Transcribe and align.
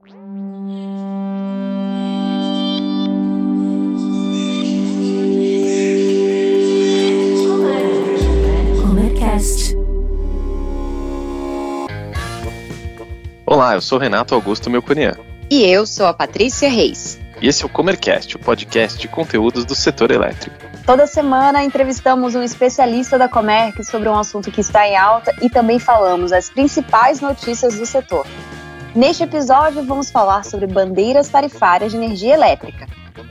Olá, 0.00 0.14
eu 13.74 13.80
sou 13.80 13.98
Renato 13.98 14.36
Augusto 14.36 14.70
Melconian. 14.70 15.16
E 15.50 15.64
eu 15.64 15.84
sou 15.84 16.06
a 16.06 16.14
Patrícia 16.14 16.68
Reis. 16.68 17.18
E 17.42 17.48
esse 17.48 17.64
é 17.64 17.66
o 17.66 17.68
Comercast, 17.68 18.36
o 18.36 18.38
podcast 18.38 19.00
de 19.00 19.08
conteúdos 19.08 19.64
do 19.64 19.74
setor 19.74 20.12
elétrico. 20.12 20.56
Toda 20.86 21.08
semana 21.08 21.64
entrevistamos 21.64 22.36
um 22.36 22.42
especialista 22.44 23.18
da 23.18 23.28
Comerc 23.28 23.82
sobre 23.84 24.08
um 24.08 24.16
assunto 24.16 24.52
que 24.52 24.60
está 24.60 24.86
em 24.86 24.96
alta 24.96 25.34
e 25.42 25.50
também 25.50 25.80
falamos 25.80 26.32
as 26.32 26.48
principais 26.48 27.20
notícias 27.20 27.74
do 27.74 27.84
setor. 27.84 28.24
Neste 28.94 29.22
episódio, 29.22 29.84
vamos 29.84 30.10
falar 30.10 30.44
sobre 30.44 30.66
bandeiras 30.66 31.28
tarifárias 31.28 31.92
de 31.92 31.98
energia 31.98 32.34
elétrica. 32.34 32.86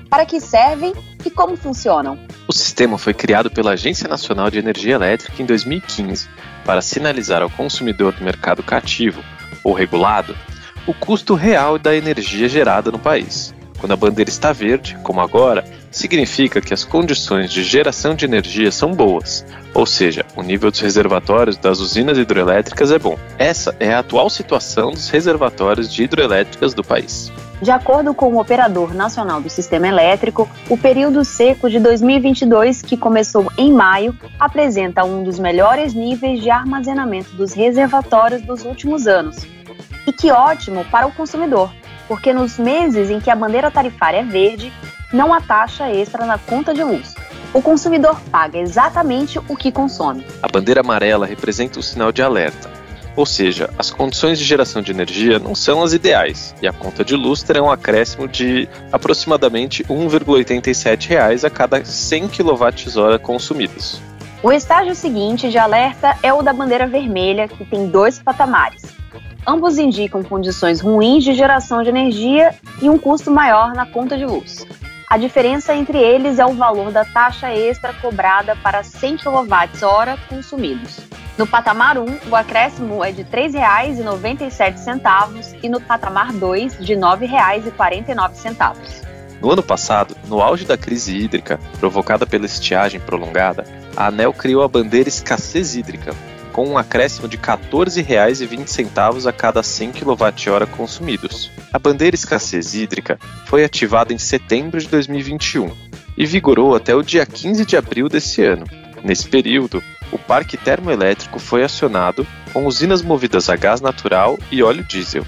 Para 0.09 0.25
que 0.25 0.39
servem 0.39 0.93
e 1.25 1.31
como 1.31 1.57
funcionam? 1.57 2.17
O 2.47 2.53
sistema 2.53 2.97
foi 2.97 3.13
criado 3.13 3.49
pela 3.49 3.71
Agência 3.71 4.07
Nacional 4.07 4.49
de 4.51 4.59
Energia 4.59 4.95
Elétrica 4.95 5.41
em 5.41 5.45
2015 5.45 6.29
para 6.63 6.81
sinalizar 6.81 7.41
ao 7.41 7.49
consumidor 7.49 8.13
do 8.13 8.23
mercado 8.23 8.61
cativo 8.61 9.21
ou 9.63 9.73
regulado 9.73 10.35
o 10.85 10.93
custo 10.93 11.33
real 11.33 11.77
da 11.77 11.95
energia 11.95 12.47
gerada 12.47 12.91
no 12.91 12.99
país. 12.99 13.53
Quando 13.79 13.91
a 13.91 13.97
bandeira 13.97 14.29
está 14.29 14.53
verde, 14.53 14.97
como 15.03 15.19
agora, 15.19 15.65
significa 15.97 16.61
que 16.61 16.73
as 16.73 16.83
condições 16.83 17.51
de 17.51 17.63
geração 17.63 18.15
de 18.15 18.25
energia 18.25 18.71
são 18.71 18.93
boas, 18.93 19.45
ou 19.73 19.85
seja, 19.85 20.25
o 20.35 20.41
nível 20.41 20.71
dos 20.71 20.79
reservatórios 20.79 21.57
das 21.57 21.79
usinas 21.79 22.17
hidrelétricas 22.17 22.91
é 22.91 22.99
bom. 22.99 23.17
Essa 23.37 23.75
é 23.79 23.93
a 23.93 23.99
atual 23.99 24.29
situação 24.29 24.91
dos 24.91 25.09
reservatórios 25.09 25.91
de 25.91 26.03
hidrelétricas 26.03 26.73
do 26.73 26.83
país. 26.83 27.31
De 27.61 27.71
acordo 27.71 28.13
com 28.13 28.33
o 28.33 28.39
Operador 28.39 28.93
Nacional 28.93 29.41
do 29.41 29.49
Sistema 29.49 29.87
Elétrico, 29.87 30.47
o 30.69 30.77
período 30.77 31.25
seco 31.25 31.69
de 31.69 31.79
2022, 31.79 32.83
que 32.83 32.95
começou 32.95 33.51
em 33.57 33.73
maio, 33.73 34.15
apresenta 34.39 35.03
um 35.03 35.23
dos 35.23 35.39
melhores 35.39 35.93
níveis 35.93 36.39
de 36.39 36.51
armazenamento 36.51 37.31
dos 37.31 37.53
reservatórios 37.53 38.43
dos 38.43 38.63
últimos 38.63 39.07
anos. 39.07 39.37
E 40.05 40.13
que 40.13 40.31
ótimo 40.31 40.85
para 40.85 41.07
o 41.07 41.11
consumidor, 41.11 41.73
porque 42.07 42.31
nos 42.31 42.59
meses 42.59 43.09
em 43.09 43.19
que 43.19 43.31
a 43.31 43.35
bandeira 43.35 43.71
tarifária 43.71 44.19
é 44.19 44.23
verde, 44.23 44.71
não 45.11 45.33
há 45.33 45.41
taxa 45.41 45.89
extra 45.89 46.25
na 46.25 46.37
conta 46.37 46.73
de 46.73 46.83
luz. 46.83 47.15
O 47.53 47.61
consumidor 47.61 48.19
paga 48.31 48.57
exatamente 48.57 49.39
o 49.39 49.55
que 49.55 49.71
consome. 49.71 50.25
A 50.41 50.47
bandeira 50.47 50.81
amarela 50.81 51.25
representa 51.25 51.79
o 51.79 51.83
sinal 51.83 52.11
de 52.11 52.21
alerta, 52.21 52.69
ou 53.17 53.25
seja, 53.25 53.69
as 53.79 53.89
condições 53.89 54.37
de 54.37 54.45
geração 54.45 54.79
de 54.79 54.91
energia 54.91 55.39
não 55.39 55.55
são 55.55 55.81
as 55.81 55.91
ideais 55.91 56.53
e 56.61 56.67
a 56.67 56.71
conta 56.71 57.03
de 57.03 57.15
luz 57.15 57.41
terá 57.41 57.63
um 57.63 57.71
acréscimo 57.71 58.27
de 58.27 58.69
aproximadamente 58.91 59.81
R$ 59.81 59.95
1,87 59.95 61.43
a 61.43 61.49
cada 61.49 61.83
100 61.83 62.27
kWh 62.27 63.19
consumidos. 63.23 63.99
O 64.43 64.51
estágio 64.51 64.93
seguinte 64.93 65.49
de 65.49 65.57
alerta 65.57 66.15
é 66.21 66.31
o 66.31 66.43
da 66.43 66.53
bandeira 66.53 66.85
vermelha, 66.85 67.47
que 67.47 67.65
tem 67.65 67.87
dois 67.87 68.19
patamares. 68.19 68.83
Ambos 69.47 69.79
indicam 69.79 70.21
condições 70.21 70.79
ruins 70.79 71.23
de 71.23 71.33
geração 71.33 71.81
de 71.81 71.89
energia 71.89 72.53
e 72.79 72.87
um 72.87 72.99
custo 72.99 73.31
maior 73.31 73.73
na 73.73 73.87
conta 73.87 74.15
de 74.15 74.25
luz. 74.25 74.63
A 75.09 75.17
diferença 75.17 75.73
entre 75.73 75.97
eles 75.97 76.37
é 76.37 76.45
o 76.45 76.53
valor 76.53 76.91
da 76.91 77.05
taxa 77.05 77.49
extra 77.53 77.93
cobrada 77.93 78.57
para 78.57 78.83
100 78.83 79.19
kWh 79.19 80.17
consumidos. 80.27 80.99
No 81.37 81.47
patamar 81.47 81.97
1, 81.97 82.19
o 82.29 82.35
acréscimo 82.35 83.01
é 83.01 83.13
de 83.13 83.21
R$ 83.21 83.49
3,97 83.49 85.59
e 85.63 85.69
no 85.69 85.79
patamar 85.79 86.33
2, 86.33 86.79
de 86.79 86.93
R$ 86.93 86.99
9,49. 86.99 88.75
No 89.39 89.49
ano 89.49 89.63
passado, 89.63 90.13
no 90.27 90.41
auge 90.41 90.65
da 90.65 90.77
crise 90.77 91.15
hídrica 91.15 91.57
provocada 91.79 92.27
pela 92.27 92.45
estiagem 92.45 92.99
prolongada, 92.99 93.63
a 93.95 94.07
ANEL 94.07 94.33
criou 94.33 94.61
a 94.61 94.67
bandeira 94.67 95.07
escassez 95.07 95.77
hídrica, 95.77 96.13
com 96.51 96.67
um 96.67 96.77
acréscimo 96.77 97.29
de 97.29 97.37
R$ 97.37 97.43
14,20 97.43 99.25
a 99.25 99.31
cada 99.31 99.63
100 99.63 99.93
kWh 99.93 100.67
consumidos. 100.75 101.26
A 101.77 101.79
bandeira 101.79 102.15
escassez 102.15 102.73
hídrica 102.73 103.19
foi 103.45 103.63
ativada 103.63 104.11
em 104.11 104.17
setembro 104.17 104.79
de 104.79 104.87
2021 104.87 105.71
e 106.17 106.25
vigorou 106.25 106.75
até 106.75 106.95
o 106.95 107.03
dia 107.03 107.23
15 107.23 107.63
de 107.67 107.77
abril 107.77 108.09
desse 108.09 108.43
ano. 108.43 108.65
Nesse 109.03 109.27
período, 109.27 109.83
o 110.11 110.17
parque 110.17 110.57
termoelétrico 110.57 111.37
foi 111.37 111.63
acionado 111.63 112.25
com 112.51 112.65
usinas 112.65 113.03
movidas 113.03 113.47
a 113.47 113.55
gás 113.55 113.79
natural 113.79 114.39
e 114.51 114.63
óleo 114.63 114.83
diesel, 114.83 115.23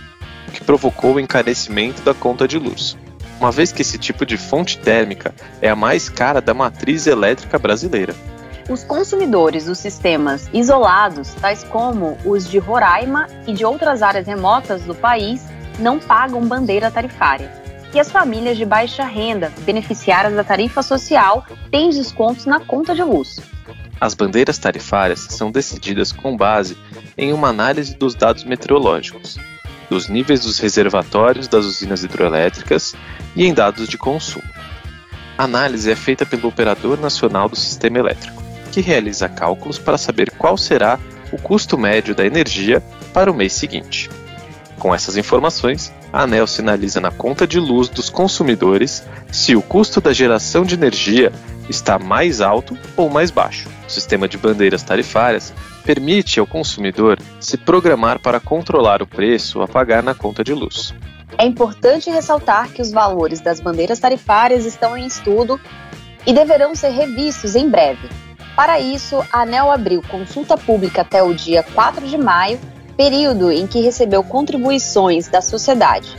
o 0.48 0.52
que 0.52 0.64
provocou 0.64 1.14
o 1.14 1.20
encarecimento 1.20 2.02
da 2.02 2.16
conta 2.16 2.48
de 2.48 2.58
luz, 2.58 2.98
uma 3.40 3.52
vez 3.52 3.72
que 3.72 3.84
esse 3.84 4.00
tipo 4.00 4.26
de 4.26 4.36
fonte 4.36 4.80
térmica 4.80 5.36
é 5.62 5.70
a 5.70 5.76
mais 5.76 6.10
cara 6.10 6.42
da 6.42 6.56
matriz 6.56 7.06
elétrica 7.06 7.60
brasileira. 7.60 8.16
Os 8.68 8.84
consumidores 8.84 9.66
dos 9.66 9.78
sistemas 9.78 10.50
isolados, 10.52 11.32
tais 11.36 11.64
como 11.64 12.18
os 12.26 12.50
de 12.50 12.58
Roraima 12.58 13.28
e 13.46 13.54
de 13.54 13.64
outras 13.64 14.02
áreas 14.02 14.26
remotas 14.26 14.82
do 14.82 14.96
país, 14.96 15.44
não 15.80 16.00
pagam 16.00 16.48
bandeira 16.48 16.92
tarifária. 16.92 17.52
E 17.94 18.00
as 18.00 18.12
famílias 18.12 18.58
de 18.58 18.66
baixa 18.66 19.04
renda, 19.04 19.52
beneficiárias 19.62 20.36
da 20.36 20.44
tarifa 20.44 20.84
social, 20.84 21.46
têm 21.72 21.90
descontos 21.90 22.46
na 22.46 22.60
conta 22.60 22.94
de 22.94 23.02
luz. 23.02 23.40
As 24.00 24.14
bandeiras 24.14 24.58
tarifárias 24.58 25.20
são 25.20 25.52
decididas 25.52 26.12
com 26.12 26.38
base 26.38 26.78
em 27.18 27.34
uma 27.34 27.50
análise 27.50 27.96
dos 27.96 28.16
dados 28.16 28.44
meteorológicos, 28.44 29.38
dos 29.90 30.08
níveis 30.08 30.42
dos 30.42 30.60
reservatórios 30.60 31.48
das 31.48 31.66
usinas 31.66 32.04
hidroelétricas 32.04 32.94
e 33.36 33.46
em 33.46 33.54
dados 33.54 33.90
de 33.90 33.98
consumo. 33.98 34.46
A 35.38 35.44
análise 35.46 35.92
é 35.92 35.96
feita 35.96 36.26
pelo 36.26 36.48
Operador 36.48 37.00
Nacional 37.00 37.50
do 37.50 37.56
Sistema 37.56 37.98
Elétrico, 38.00 38.42
que 38.72 38.82
realiza 38.82 39.28
cálculos 39.28 39.80
para 39.80 39.98
saber 39.98 40.32
qual 40.32 40.58
será 40.58 41.00
o 41.32 41.38
custo 41.38 41.78
médio 41.78 42.14
da 42.14 42.26
energia 42.26 42.82
para 43.14 43.32
o 43.32 43.34
mês 43.34 43.54
seguinte. 43.54 44.10
Com 44.80 44.96
essas 44.96 45.18
informações, 45.18 45.94
a 46.12 46.24
ANEL 46.24 46.48
sinaliza 46.48 47.02
na 47.02 47.12
conta 47.12 47.46
de 47.46 47.60
luz 47.60 47.90
dos 47.90 48.10
consumidores 48.10 49.04
se 49.30 49.54
o 49.54 49.62
custo 49.62 50.00
da 50.00 50.14
geração 50.14 50.64
de 50.64 50.74
energia 50.74 51.34
está 51.70 52.00
mais 52.00 52.40
alto 52.40 52.78
ou 52.96 53.10
mais 53.10 53.30
baixo. 53.30 53.68
O 53.86 53.92
sistema 53.92 54.28
de 54.28 54.38
bandeiras 54.38 54.82
tarifárias 54.82 55.54
permite 55.84 56.40
ao 56.40 56.48
consumidor 56.48 57.20
se 57.42 57.58
programar 57.58 58.20
para 58.20 58.40
controlar 58.40 59.02
o 59.02 59.08
preço 59.08 59.62
a 59.62 59.68
pagar 59.68 60.02
na 60.02 60.16
conta 60.16 60.44
de 60.46 60.54
luz. 60.54 60.94
É 61.38 61.46
importante 61.46 62.10
ressaltar 62.10 62.70
que 62.70 62.82
os 62.82 62.92
valores 62.92 63.42
das 63.42 63.60
bandeiras 63.60 64.00
tarifárias 64.00 64.66
estão 64.66 64.98
em 64.98 65.06
estudo 65.06 65.60
e 66.26 66.34
deverão 66.34 66.74
ser 66.74 66.90
revistos 66.90 67.56
em 67.56 67.70
breve. 67.70 68.10
Para 68.56 68.80
isso, 68.80 69.24
a 69.32 69.42
ANEL 69.42 69.72
abriu 69.72 70.02
consulta 70.02 70.58
pública 70.58 71.02
até 71.02 71.22
o 71.22 71.34
dia 71.34 71.64
4 71.64 72.08
de 72.08 72.18
maio, 72.18 72.60
período 73.00 73.50
em 73.50 73.66
que 73.66 73.80
recebeu 73.80 74.22
contribuições 74.22 75.30
da 75.30 75.40
sociedade. 75.40 76.18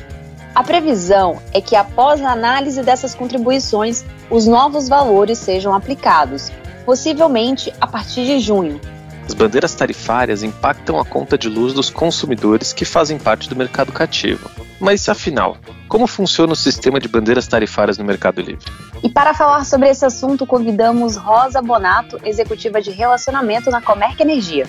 A 0.55 0.65
previsão 0.65 1.39
é 1.53 1.61
que, 1.61 1.77
após 1.77 2.23
a 2.23 2.33
análise 2.33 2.83
dessas 2.83 3.15
contribuições, 3.15 4.03
os 4.31 4.47
novos 4.47 4.89
valores 4.89 5.37
sejam 5.37 5.75
aplicados, 5.75 6.51
possivelmente 6.87 7.71
a 7.79 7.87
partir 7.87 8.25
de 8.25 8.41
junho. 8.41 8.81
As 9.29 9.35
bandeiras 9.35 9.75
tarifárias 9.75 10.43
impactam 10.43 10.99
a 10.99 11.05
conta 11.05 11.37
de 11.37 11.51
luz 11.51 11.75
dos 11.75 11.91
consumidores 11.91 12.73
que 12.73 12.87
fazem 12.87 13.19
parte 13.19 13.47
do 13.47 13.55
mercado 13.55 13.93
cativo. 13.93 14.51
Mas 14.81 15.07
afinal, 15.07 15.59
como 15.87 16.07
funciona 16.07 16.55
o 16.55 16.57
sistema 16.57 16.99
de 16.99 17.09
bandeiras 17.09 17.47
tarifárias 17.47 17.99
no 17.99 18.07
Mercado 18.07 18.41
Livre? 18.41 18.65
E 19.03 19.11
para 19.11 19.35
falar 19.35 19.67
sobre 19.67 19.91
esse 19.91 20.07
assunto, 20.07 20.47
convidamos 20.47 21.19
Rosa 21.19 21.61
Bonato, 21.61 22.19
executiva 22.25 22.81
de 22.81 22.91
relacionamento 22.91 23.71
na 23.71 23.83
Comerc 23.83 24.19
Energia. 24.19 24.67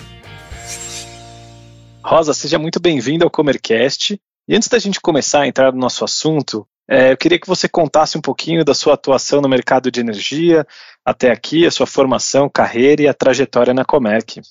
Rosa, 2.04 2.34
seja 2.34 2.58
muito 2.58 2.80
bem-vinda 2.80 3.24
ao 3.24 3.30
Comercast. 3.30 4.20
E 4.48 4.56
antes 4.56 4.68
da 4.68 4.78
gente 4.78 5.00
começar 5.00 5.42
a 5.42 5.46
entrar 5.46 5.72
no 5.72 5.78
nosso 5.78 6.04
assunto, 6.04 6.66
é, 6.90 7.12
eu 7.12 7.16
queria 7.16 7.38
que 7.38 7.46
você 7.46 7.68
contasse 7.68 8.18
um 8.18 8.20
pouquinho 8.20 8.64
da 8.64 8.74
sua 8.74 8.94
atuação 8.94 9.40
no 9.40 9.48
mercado 9.48 9.90
de 9.90 10.00
energia 10.00 10.66
até 11.04 11.30
aqui, 11.30 11.64
a 11.64 11.70
sua 11.70 11.86
formação, 11.86 12.50
carreira 12.50 13.02
e 13.02 13.08
a 13.08 13.14
trajetória 13.14 13.72
na 13.72 13.84
Comerc. 13.84 14.42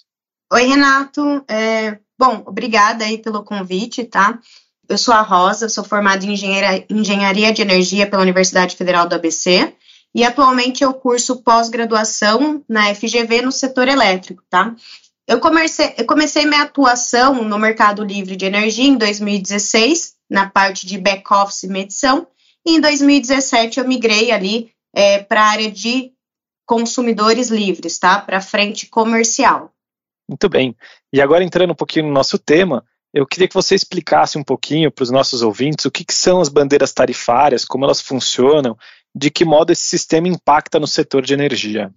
Oi, 0.54 0.64
Renato. 0.64 1.44
É, 1.48 2.00
bom, 2.18 2.42
obrigada 2.46 3.04
aí 3.04 3.18
pelo 3.18 3.44
convite, 3.44 4.06
tá? 4.06 4.40
Eu 4.88 4.98
sou 4.98 5.14
a 5.14 5.22
Rosa, 5.22 5.68
sou 5.68 5.84
formada 5.84 6.26
em 6.26 6.34
engenharia, 6.34 6.86
engenharia 6.90 7.54
de 7.54 7.62
energia 7.62 8.10
pela 8.10 8.22
Universidade 8.22 8.76
Federal 8.78 9.08
do 9.08 9.16
ABC 9.16 9.74
e 10.16 10.24
atualmente 10.24 10.84
eu 10.84 10.94
curso 10.94 11.42
pós-graduação 11.42 12.64
na 12.68 12.94
FGV 12.94 13.42
no 13.42 13.52
setor 13.52 13.88
elétrico, 13.88 14.44
tá? 14.50 14.76
Eu 15.28 15.40
comecei, 15.40 15.94
eu 15.98 16.06
comecei 16.06 16.46
minha 16.46 16.64
atuação 16.64 17.44
no 17.44 17.60
mercado 17.60 18.04
livre 18.04 18.36
de 18.36 18.46
energia 18.46 18.88
em 18.88 18.98
2016, 18.98 20.16
na 20.30 20.50
parte 20.50 20.86
de 20.86 20.98
back-office 20.98 21.64
e 21.64 21.68
medição, 21.68 22.28
e 22.66 22.78
em 22.78 22.82
2017 22.82 23.80
eu 23.80 23.88
migrei 23.88 24.32
ali 24.32 24.72
é, 24.94 25.20
para 25.20 25.42
a 25.42 25.50
área 25.50 25.72
de 25.72 26.12
consumidores 26.66 27.50
livres, 27.50 28.00
tá? 28.00 28.20
Para 28.20 28.42
frente 28.42 28.88
comercial. 28.88 29.74
Muito 30.28 30.48
bem. 30.48 30.76
E 31.12 31.22
agora 31.22 31.44
entrando 31.44 31.72
um 31.72 31.76
pouquinho 31.76 32.06
no 32.06 32.14
nosso 32.14 32.40
tema, 32.40 32.86
eu 33.14 33.28
queria 33.28 33.48
que 33.48 33.54
você 33.54 33.76
explicasse 33.76 34.38
um 34.38 34.44
pouquinho 34.44 34.90
para 34.90 35.04
os 35.04 35.12
nossos 35.12 35.42
ouvintes 35.42 35.86
o 35.86 35.92
que, 35.92 36.06
que, 36.06 36.14
são 36.14 36.40
as 36.40 36.48
bandeiras 36.48 36.94
tarifárias, 36.94 37.66
como 37.66 37.84
elas 37.84 38.00
funcionam, 38.00 38.78
de 39.14 39.30
que 39.30 39.44
modo 39.44 39.72
esse 39.72 39.84
sistema 39.84 40.30
impacta 40.30 40.80
no 40.80 40.88
setor 40.88 41.22
de 41.22 41.34
energia. 41.34 41.94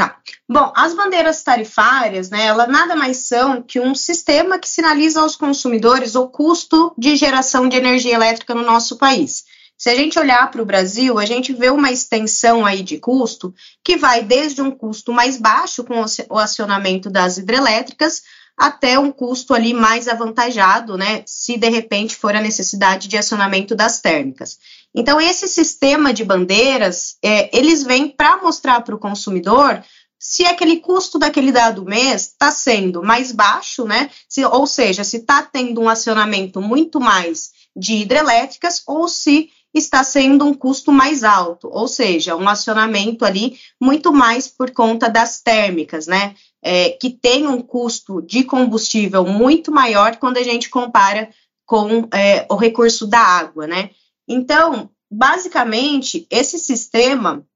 Tá. 0.00 0.16
Bom, 0.48 0.72
as 0.74 0.94
bandeiras 0.94 1.42
tarifárias, 1.42 2.30
né, 2.30 2.46
elas 2.46 2.70
nada 2.70 2.96
mais 2.96 3.28
são 3.28 3.60
que 3.60 3.78
um 3.78 3.94
sistema 3.94 4.58
que 4.58 4.66
sinaliza 4.66 5.20
aos 5.20 5.36
consumidores 5.36 6.14
o 6.14 6.26
custo 6.26 6.94
de 6.96 7.16
geração 7.16 7.68
de 7.68 7.76
energia 7.76 8.14
elétrica 8.14 8.54
no 8.54 8.62
nosso 8.62 8.96
país. 8.96 9.44
Se 9.76 9.90
a 9.90 9.94
gente 9.94 10.18
olhar 10.18 10.50
para 10.50 10.62
o 10.62 10.64
Brasil, 10.64 11.18
a 11.18 11.26
gente 11.26 11.52
vê 11.52 11.68
uma 11.68 11.92
extensão 11.92 12.64
aí 12.64 12.82
de 12.82 12.96
custo 12.96 13.54
que 13.84 13.98
vai 13.98 14.22
desde 14.22 14.62
um 14.62 14.70
custo 14.70 15.12
mais 15.12 15.36
baixo 15.36 15.84
com 15.84 16.02
o 16.30 16.38
acionamento 16.38 17.10
das 17.10 17.36
hidrelétricas 17.36 18.22
até 18.60 18.98
um 18.98 19.10
custo 19.10 19.54
ali 19.54 19.72
mais 19.72 20.06
avantajado, 20.06 20.98
né, 20.98 21.22
se 21.24 21.56
de 21.56 21.70
repente 21.70 22.14
for 22.14 22.36
a 22.36 22.42
necessidade 22.42 23.08
de 23.08 23.16
acionamento 23.16 23.74
das 23.74 24.02
térmicas. 24.02 24.58
Então, 24.94 25.18
esse 25.18 25.48
sistema 25.48 26.12
de 26.12 26.26
bandeiras, 26.26 27.16
é, 27.22 27.56
eles 27.56 27.82
vêm 27.82 28.06
para 28.06 28.36
mostrar 28.42 28.82
para 28.82 28.94
o 28.94 28.98
consumidor 28.98 29.82
se 30.18 30.44
aquele 30.44 30.76
custo 30.76 31.18
daquele 31.18 31.50
dado 31.50 31.86
mês 31.86 32.26
está 32.26 32.50
sendo 32.50 33.02
mais 33.02 33.32
baixo, 33.32 33.86
né, 33.86 34.10
se, 34.28 34.44
ou 34.44 34.66
seja, 34.66 35.04
se 35.04 35.16
está 35.16 35.42
tendo 35.42 35.80
um 35.80 35.88
acionamento 35.88 36.60
muito 36.60 37.00
mais 37.00 37.52
de 37.74 37.94
hidrelétricas 37.94 38.82
ou 38.86 39.08
se 39.08 39.48
está 39.72 40.02
sendo 40.02 40.44
um 40.44 40.54
custo 40.54 40.90
mais 40.92 41.22
alto, 41.22 41.68
ou 41.70 41.86
seja, 41.86 42.36
um 42.36 42.48
acionamento 42.48 43.24
ali 43.24 43.58
muito 43.80 44.12
mais 44.12 44.48
por 44.48 44.70
conta 44.72 45.08
das 45.08 45.40
térmicas, 45.40 46.06
né? 46.06 46.34
É, 46.62 46.90
que 46.90 47.10
tem 47.10 47.46
um 47.46 47.62
custo 47.62 48.20
de 48.20 48.44
combustível 48.44 49.24
muito 49.24 49.72
maior 49.72 50.16
quando 50.16 50.36
a 50.36 50.42
gente 50.42 50.68
compara 50.68 51.30
com 51.64 52.08
é, 52.12 52.46
o 52.50 52.56
recurso 52.56 53.06
da 53.06 53.20
água, 53.20 53.66
né? 53.66 53.90
Então, 54.28 54.90
basicamente, 55.10 56.26
esse 56.30 56.58
sistema 56.58 57.46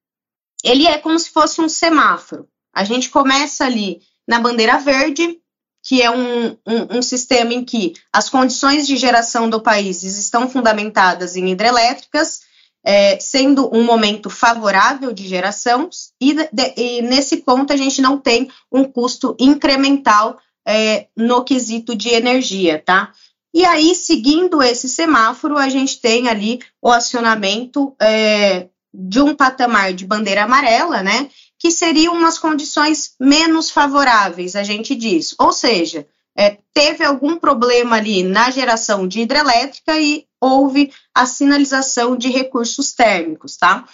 ele 0.64 0.86
é 0.86 0.96
como 0.98 1.18
se 1.18 1.30
fosse 1.30 1.60
um 1.60 1.68
semáforo. 1.68 2.48
A 2.74 2.84
gente 2.84 3.10
começa 3.10 3.66
ali 3.66 4.00
na 4.26 4.40
bandeira 4.40 4.78
verde, 4.78 5.38
que 5.84 6.00
é 6.00 6.10
um, 6.10 6.56
um, 6.66 6.98
um, 6.98 7.02
sistema 7.02 7.52
em 7.52 7.62
que 7.62 7.92
as 8.10 8.30
condições 8.30 8.86
de 8.86 8.96
geração 8.96 9.50
do 9.50 9.60
país 9.60 10.02
estão 10.02 10.48
fundamentadas 10.48 11.36
em 11.36 11.50
hidrelétricas, 11.50 12.40
é, 12.82 13.18
sendo 13.20 13.70
um 13.74 13.84
momento 13.84 14.30
favorável 14.30 15.12
de 15.12 15.28
geração, 15.28 15.88
e, 16.18 16.32
de, 16.32 16.74
e, 16.76 17.02
nesse 17.02 17.38
ponto 17.38 17.72
a 17.72 17.76
gente 17.76 18.00
não 18.00 18.18
tem 18.18 18.50
um 18.72 18.84
custo 18.84 19.36
incremental 19.38 20.38
é, 20.66 21.06
no 21.14 21.44
quesito 21.44 21.94
de 21.94 22.08
energia, 22.08 22.82
tá? 22.84 23.12
E 23.52 23.64
aí, 23.64 23.94
seguindo 23.94 24.62
esse 24.62 24.88
semáforo, 24.88 25.56
a 25.56 25.68
gente 25.68 26.00
tem 26.00 26.28
ali 26.28 26.60
o 26.82 26.90
acionamento 26.90 27.94
é, 28.00 28.68
de 28.92 29.20
um 29.20 29.34
patamar 29.34 29.92
de 29.92 30.06
bandeira 30.06 30.44
amarela, 30.44 31.02
né? 31.02 31.28
Que 31.64 31.70
seriam 31.70 32.12
umas 32.12 32.38
condições 32.38 33.14
menos 33.18 33.70
favoráveis, 33.70 34.54
a 34.54 34.62
gente 34.62 34.94
diz. 34.94 35.34
Ou 35.38 35.50
seja, 35.50 36.06
é, 36.36 36.58
teve 36.74 37.02
algum 37.02 37.38
problema 37.38 37.96
ali 37.96 38.22
na 38.22 38.50
geração 38.50 39.08
de 39.08 39.22
hidrelétrica 39.22 39.98
e 39.98 40.26
houve 40.38 40.92
a 41.14 41.24
sinalização 41.24 42.18
de 42.18 42.28
recursos 42.28 42.92
térmicos, 42.92 43.56
tá? 43.56 43.88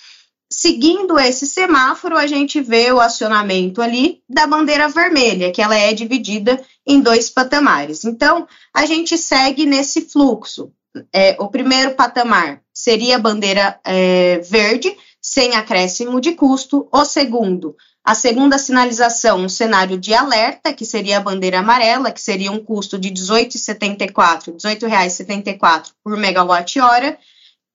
Seguindo 0.52 1.16
esse 1.16 1.46
semáforo, 1.46 2.16
a 2.16 2.26
gente 2.26 2.60
vê 2.60 2.90
o 2.90 2.98
acionamento 2.98 3.80
ali 3.80 4.20
da 4.28 4.48
bandeira 4.48 4.88
vermelha, 4.88 5.52
que 5.52 5.62
ela 5.62 5.76
é 5.76 5.92
dividida 5.92 6.60
em 6.84 7.00
dois 7.00 7.30
patamares. 7.30 8.04
Então, 8.04 8.48
a 8.74 8.84
gente 8.84 9.16
segue 9.16 9.64
nesse 9.64 10.00
fluxo. 10.00 10.72
É, 11.12 11.36
o 11.38 11.46
primeiro 11.46 11.92
patamar 11.92 12.62
seria 12.74 13.14
a 13.14 13.20
bandeira 13.20 13.78
é, 13.84 14.38
verde, 14.38 14.92
sem 15.30 15.54
acréscimo 15.54 16.20
de 16.20 16.32
custo. 16.32 16.88
O 16.90 17.04
segundo, 17.04 17.76
a 18.04 18.16
segunda 18.16 18.58
sinalização, 18.58 19.42
um 19.42 19.48
cenário 19.48 19.96
de 19.96 20.12
alerta, 20.12 20.74
que 20.74 20.84
seria 20.84 21.18
a 21.18 21.20
bandeira 21.20 21.60
amarela, 21.60 22.10
que 22.10 22.20
seria 22.20 22.50
um 22.50 22.58
custo 22.58 22.98
de 22.98 23.10
R$ 23.10 23.14
18,74, 23.14 24.46
R$ 24.46 24.52
18,74 24.54 25.92
por 26.02 26.16
megawatt-hora. 26.16 27.16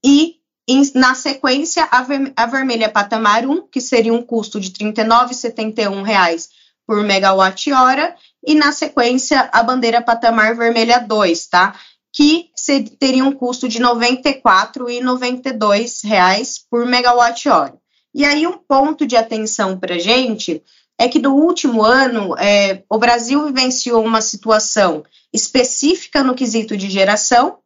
E, 0.04 0.36
em, 0.68 0.82
na 0.96 1.16
sequência, 1.16 1.88
a, 1.90 2.02
ver, 2.02 2.34
a 2.36 2.46
vermelha 2.46 2.90
patamar 2.90 3.48
1, 3.48 3.68
que 3.68 3.80
seria 3.80 4.14
um 4.14 4.22
custo 4.22 4.60
de 4.60 4.74
R$ 4.78 4.92
39,71 4.92 6.50
por 6.86 7.02
megawatt-hora. 7.04 8.18
E, 8.46 8.54
na 8.54 8.74
sequência, 8.74 9.50
a 9.54 9.64
bandeira 9.64 10.02
patamar 10.02 10.58
vermelha 10.58 11.00
2, 11.00 11.48
tá? 11.48 11.74
Que 12.16 12.50
teria 12.98 13.26
um 13.26 13.34
custo 13.34 13.68
de 13.68 13.78
R$ 13.78 13.84
94,92 13.84 16.62
por 16.72 16.86
megawatt-hora. 16.86 17.78
E 18.14 18.24
aí, 18.24 18.48
um 18.48 18.58
ponto 18.58 19.06
de 19.06 19.18
atenção 19.18 19.78
para 19.78 19.96
a 19.96 20.00
gente 20.00 20.64
é 20.98 21.10
que 21.10 21.20
no 21.20 21.36
último 21.36 21.84
ano 21.84 22.34
é, 22.38 22.82
o 22.90 22.98
Brasil 22.98 23.46
vivenciou 23.46 24.02
uma 24.02 24.22
situação 24.22 25.04
específica 25.34 26.24
no 26.24 26.34
quesito 26.34 26.78
de 26.78 26.90
geração, 26.90 27.58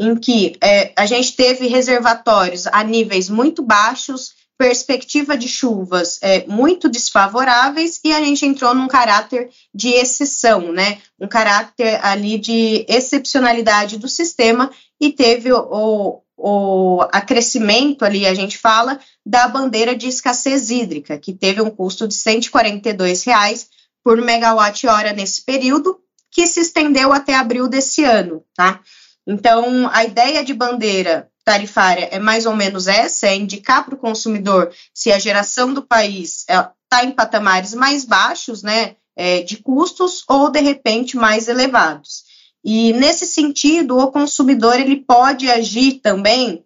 em 0.00 0.16
que 0.16 0.56
é, 0.62 0.94
a 0.96 1.04
gente 1.04 1.36
teve 1.36 1.66
reservatórios 1.66 2.66
a 2.68 2.82
níveis 2.82 3.28
muito 3.28 3.62
baixos, 3.62 4.32
perspectiva 4.62 5.36
de 5.36 5.48
chuvas 5.48 6.20
é, 6.22 6.46
muito 6.46 6.88
desfavoráveis 6.88 7.98
e 8.04 8.12
a 8.12 8.20
gente 8.20 8.46
entrou 8.46 8.72
num 8.72 8.86
caráter 8.86 9.50
de 9.74 9.88
exceção, 9.88 10.70
né? 10.70 10.98
Um 11.20 11.26
caráter 11.26 11.98
ali 12.00 12.38
de 12.38 12.86
excepcionalidade 12.88 13.98
do 13.98 14.06
sistema 14.06 14.70
e 15.00 15.10
teve 15.10 15.52
o, 15.52 16.22
o 16.36 17.00
acrescimento 17.10 18.04
ali, 18.04 18.24
a 18.24 18.34
gente 18.34 18.56
fala, 18.56 19.00
da 19.26 19.48
bandeira 19.48 19.96
de 19.96 20.06
escassez 20.06 20.70
hídrica, 20.70 21.18
que 21.18 21.32
teve 21.32 21.60
um 21.60 21.68
custo 21.68 22.06
de 22.06 22.14
142 22.14 23.24
reais 23.24 23.66
por 24.04 24.16
megawatt-hora 24.22 25.12
nesse 25.12 25.42
período, 25.42 25.98
que 26.30 26.46
se 26.46 26.60
estendeu 26.60 27.12
até 27.12 27.34
abril 27.34 27.66
desse 27.66 28.04
ano, 28.04 28.44
tá? 28.54 28.78
Então, 29.26 29.90
a 29.92 30.04
ideia 30.04 30.44
de 30.44 30.54
bandeira 30.54 31.31
tarifária 31.44 32.08
é 32.10 32.18
mais 32.18 32.46
ou 32.46 32.54
menos 32.54 32.86
essa, 32.86 33.26
é 33.26 33.36
indicar 33.36 33.84
para 33.84 33.94
o 33.94 33.98
consumidor 33.98 34.72
se 34.94 35.10
a 35.10 35.18
geração 35.18 35.72
do 35.72 35.82
país 35.82 36.40
está 36.40 37.02
é, 37.02 37.04
em 37.04 37.10
patamares 37.10 37.74
mais 37.74 38.04
baixos, 38.04 38.62
né, 38.62 38.96
é, 39.16 39.42
de 39.42 39.56
custos 39.56 40.24
ou 40.28 40.50
de 40.50 40.60
repente 40.60 41.16
mais 41.16 41.48
elevados. 41.48 42.24
E 42.64 42.92
nesse 42.92 43.26
sentido, 43.26 43.98
o 43.98 44.12
consumidor 44.12 44.78
ele 44.78 44.96
pode 44.96 45.50
agir 45.50 46.00
também 46.00 46.64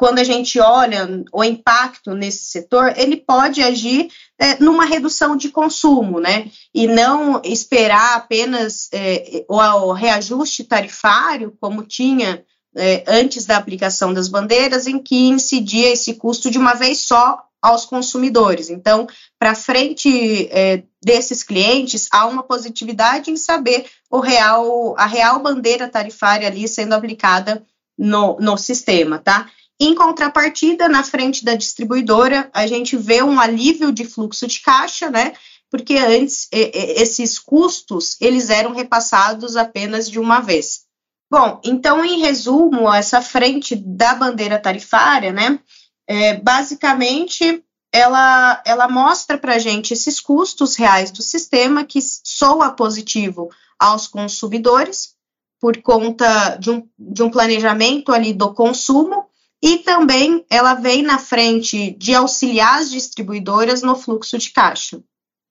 quando 0.00 0.18
a 0.18 0.24
gente 0.24 0.58
olha 0.58 1.06
o 1.30 1.44
impacto 1.44 2.14
nesse 2.14 2.44
setor, 2.44 2.94
ele 2.96 3.18
pode 3.18 3.62
agir 3.62 4.08
é, 4.38 4.58
numa 4.58 4.86
redução 4.86 5.36
de 5.36 5.50
consumo, 5.50 6.18
né? 6.18 6.50
E 6.74 6.86
não 6.86 7.42
esperar 7.44 8.16
apenas 8.16 8.88
é, 8.94 9.44
o, 9.46 9.56
o 9.56 9.92
reajuste 9.92 10.64
tarifário, 10.64 11.54
como 11.60 11.82
tinha 11.82 12.42
é, 12.76 13.04
antes 13.06 13.46
da 13.46 13.56
aplicação 13.56 14.12
das 14.12 14.28
bandeiras, 14.28 14.86
em 14.86 14.98
que 14.98 15.28
incidia 15.28 15.90
esse 15.92 16.14
custo 16.14 16.50
de 16.50 16.58
uma 16.58 16.74
vez 16.74 16.98
só 17.00 17.44
aos 17.60 17.84
consumidores. 17.84 18.70
Então, 18.70 19.06
para 19.38 19.54
frente 19.54 20.48
é, 20.50 20.82
desses 21.02 21.42
clientes, 21.42 22.08
há 22.10 22.26
uma 22.26 22.42
positividade 22.42 23.30
em 23.30 23.36
saber 23.36 23.86
o 24.10 24.18
real, 24.18 24.94
a 24.98 25.06
real 25.06 25.40
bandeira 25.40 25.88
tarifária 25.88 26.48
ali 26.48 26.66
sendo 26.66 26.94
aplicada 26.94 27.64
no, 27.98 28.38
no 28.40 28.56
sistema, 28.56 29.18
tá? 29.18 29.50
Em 29.78 29.94
contrapartida, 29.94 30.88
na 30.88 31.02
frente 31.02 31.44
da 31.44 31.54
distribuidora, 31.54 32.50
a 32.52 32.66
gente 32.66 32.96
vê 32.96 33.22
um 33.22 33.40
alívio 33.40 33.92
de 33.92 34.04
fluxo 34.04 34.46
de 34.46 34.60
caixa, 34.60 35.10
né? 35.10 35.32
Porque 35.70 35.96
antes 35.96 36.48
esses 36.52 37.38
custos 37.38 38.16
eles 38.20 38.50
eram 38.50 38.74
repassados 38.74 39.56
apenas 39.56 40.10
de 40.10 40.18
uma 40.18 40.40
vez. 40.40 40.89
Bom, 41.30 41.60
então, 41.64 42.04
em 42.04 42.18
resumo, 42.18 42.92
essa 42.92 43.22
frente 43.22 43.76
da 43.76 44.14
bandeira 44.14 44.58
tarifária, 44.58 45.32
né, 45.32 45.60
é, 46.08 46.34
basicamente, 46.34 47.62
ela, 47.92 48.60
ela 48.66 48.88
mostra 48.88 49.38
para 49.38 49.54
a 49.54 49.58
gente 49.58 49.92
esses 49.92 50.20
custos 50.20 50.74
reais 50.74 51.12
do 51.12 51.22
sistema, 51.22 51.84
que 51.84 52.00
soa 52.02 52.72
positivo 52.72 53.48
aos 53.78 54.08
consumidores, 54.08 55.14
por 55.60 55.80
conta 55.82 56.56
de 56.56 56.70
um, 56.70 56.88
de 56.98 57.22
um 57.22 57.30
planejamento 57.30 58.12
ali 58.12 58.32
do 58.32 58.52
consumo, 58.52 59.26
e 59.62 59.78
também 59.78 60.44
ela 60.50 60.74
vem 60.74 61.02
na 61.02 61.18
frente 61.18 61.92
de 61.92 62.14
auxiliar 62.14 62.80
as 62.80 62.90
distribuidoras 62.90 63.82
no 63.82 63.94
fluxo 63.94 64.36
de 64.38 64.50
caixa. 64.50 65.00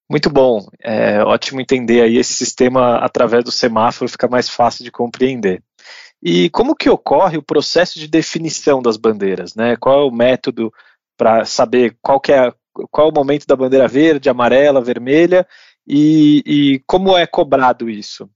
Muito 0.09 0.29
bom, 0.29 0.67
é 0.81 1.23
ótimo 1.23 1.61
entender 1.61 2.01
aí 2.01 2.17
esse 2.17 2.33
sistema 2.33 2.97
através 2.97 3.43
do 3.43 3.51
semáforo, 3.51 4.09
fica 4.09 4.27
mais 4.27 4.49
fácil 4.49 4.83
de 4.83 4.91
compreender. 4.91 5.61
E 6.21 6.49
como 6.49 6.75
que 6.75 6.89
ocorre 6.89 7.37
o 7.37 7.43
processo 7.43 7.99
de 7.99 8.07
definição 8.07 8.81
das 8.81 8.97
bandeiras? 8.97 9.53
Né? 9.53 9.75
Qual 9.75 10.01
é 10.01 10.05
o 10.05 10.11
método 10.11 10.73
para 11.15 11.45
saber 11.45 11.95
qual, 12.01 12.19
é, 12.27 12.51
qual 12.89 13.07
é 13.07 13.11
o 13.11 13.13
momento 13.13 13.45
da 13.45 13.55
bandeira 13.55 13.87
verde, 13.87 14.29
amarela, 14.29 14.81
vermelha 14.81 15.47
e, 15.87 16.41
e 16.45 16.83
como 16.87 17.15
é 17.15 17.27
cobrado 17.27 17.87
isso? 17.87 18.27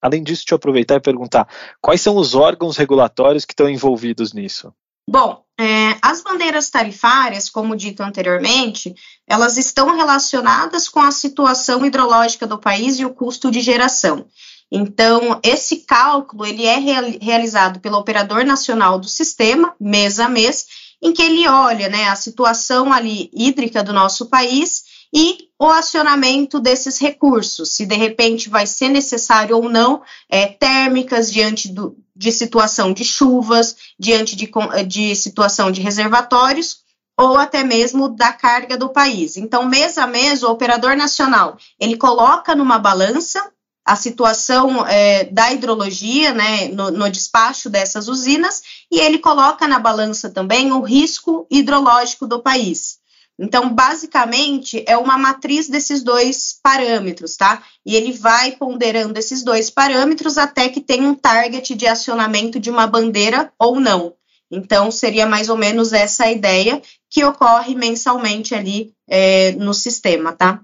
Além 0.00 0.22
disso, 0.22 0.44
eu 0.48 0.56
aproveitar 0.56 0.94
e 0.94 1.00
perguntar: 1.00 1.48
quais 1.80 2.00
são 2.00 2.16
os 2.16 2.36
órgãos 2.36 2.76
regulatórios 2.76 3.44
que 3.44 3.52
estão 3.52 3.68
envolvidos 3.68 4.32
nisso? 4.32 4.72
Bom, 5.08 5.44
é, 5.58 5.96
as 6.02 6.20
bandeiras 6.20 6.68
tarifárias, 6.68 7.48
como 7.48 7.76
dito 7.76 8.02
anteriormente, 8.02 8.94
elas 9.26 9.56
estão 9.56 9.96
relacionadas 9.96 10.88
com 10.88 11.00
a 11.00 11.10
situação 11.10 11.86
hidrológica 11.86 12.46
do 12.46 12.58
país 12.58 12.98
e 12.98 13.04
o 13.04 13.14
custo 13.14 13.50
de 13.50 13.60
geração. 13.60 14.26
Então, 14.70 15.40
esse 15.42 15.76
cálculo 15.78 16.44
ele 16.44 16.66
é 16.66 16.78
realizado 17.20 17.78
pelo 17.80 17.98
operador 17.98 18.44
nacional 18.44 18.98
do 18.98 19.08
sistema, 19.08 19.74
mês 19.80 20.18
a 20.18 20.28
mês, 20.28 20.66
em 21.00 21.12
que 21.12 21.22
ele 21.22 21.46
olha 21.46 21.88
né, 21.88 22.08
a 22.08 22.16
situação 22.16 22.92
ali 22.92 23.30
hídrica 23.32 23.82
do 23.84 23.92
nosso 23.92 24.26
país 24.26 24.82
e 25.12 25.48
o 25.58 25.66
acionamento 25.66 26.60
desses 26.60 26.98
recursos, 26.98 27.70
se 27.70 27.86
de 27.86 27.94
repente 27.94 28.48
vai 28.48 28.66
ser 28.66 28.88
necessário 28.88 29.56
ou 29.56 29.68
não 29.68 30.02
é, 30.28 30.46
térmicas 30.46 31.32
diante 31.32 31.68
do, 31.68 31.96
de 32.14 32.30
situação 32.30 32.92
de 32.92 33.04
chuvas, 33.04 33.76
diante 33.98 34.36
de, 34.36 34.50
de 34.86 35.16
situação 35.16 35.70
de 35.70 35.80
reservatórios, 35.80 36.84
ou 37.18 37.38
até 37.38 37.64
mesmo 37.64 38.08
da 38.08 38.32
carga 38.32 38.76
do 38.76 38.90
país. 38.90 39.36
Então, 39.36 39.64
mês 39.64 39.96
a 39.96 40.06
mês, 40.06 40.42
o 40.42 40.50
operador 40.50 40.94
nacional 40.96 41.56
ele 41.80 41.96
coloca 41.96 42.54
numa 42.54 42.78
balança 42.78 43.50
a 43.86 43.94
situação 43.94 44.84
é, 44.86 45.24
da 45.24 45.52
hidrologia, 45.52 46.34
né, 46.34 46.66
no, 46.68 46.90
no, 46.90 47.08
despacho 47.08 47.70
dessas 47.70 48.08
usinas, 48.08 48.60
e 48.90 48.98
ele 48.98 49.18
coloca 49.18 49.68
na 49.68 49.78
balança 49.78 50.28
também 50.28 50.72
o 50.72 50.80
risco 50.80 51.46
hidrológico 51.48 52.26
do 52.26 52.42
país. 52.42 52.95
Então, 53.38 53.68
basicamente, 53.72 54.82
é 54.86 54.96
uma 54.96 55.18
matriz 55.18 55.68
desses 55.68 56.02
dois 56.02 56.58
parâmetros, 56.62 57.36
tá? 57.36 57.62
E 57.84 57.94
ele 57.94 58.12
vai 58.12 58.52
ponderando 58.52 59.18
esses 59.18 59.44
dois 59.44 59.68
parâmetros 59.68 60.38
até 60.38 60.68
que 60.68 60.80
tenha 60.80 61.06
um 61.06 61.14
target 61.14 61.74
de 61.74 61.86
acionamento 61.86 62.58
de 62.58 62.70
uma 62.70 62.86
bandeira 62.86 63.52
ou 63.58 63.78
não. 63.78 64.14
Então, 64.50 64.90
seria 64.90 65.26
mais 65.26 65.48
ou 65.48 65.56
menos 65.56 65.92
essa 65.92 66.30
ideia 66.30 66.80
que 67.10 67.24
ocorre 67.24 67.74
mensalmente 67.74 68.54
ali 68.54 68.94
é, 69.08 69.52
no 69.52 69.74
sistema, 69.74 70.32
tá? 70.32 70.60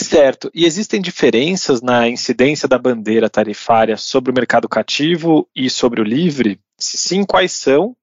Certo. 0.00 0.50
E 0.52 0.64
existem 0.64 1.00
diferenças 1.00 1.80
na 1.80 2.08
incidência 2.08 2.66
da 2.66 2.78
bandeira 2.78 3.30
tarifária 3.30 3.96
sobre 3.96 4.32
o 4.32 4.34
mercado 4.34 4.68
cativo 4.68 5.48
e 5.54 5.70
sobre 5.70 6.00
o 6.00 6.04
livre? 6.04 6.58
Se 6.76 6.98
sim, 6.98 7.24
quais 7.24 7.52
são? 7.52 7.96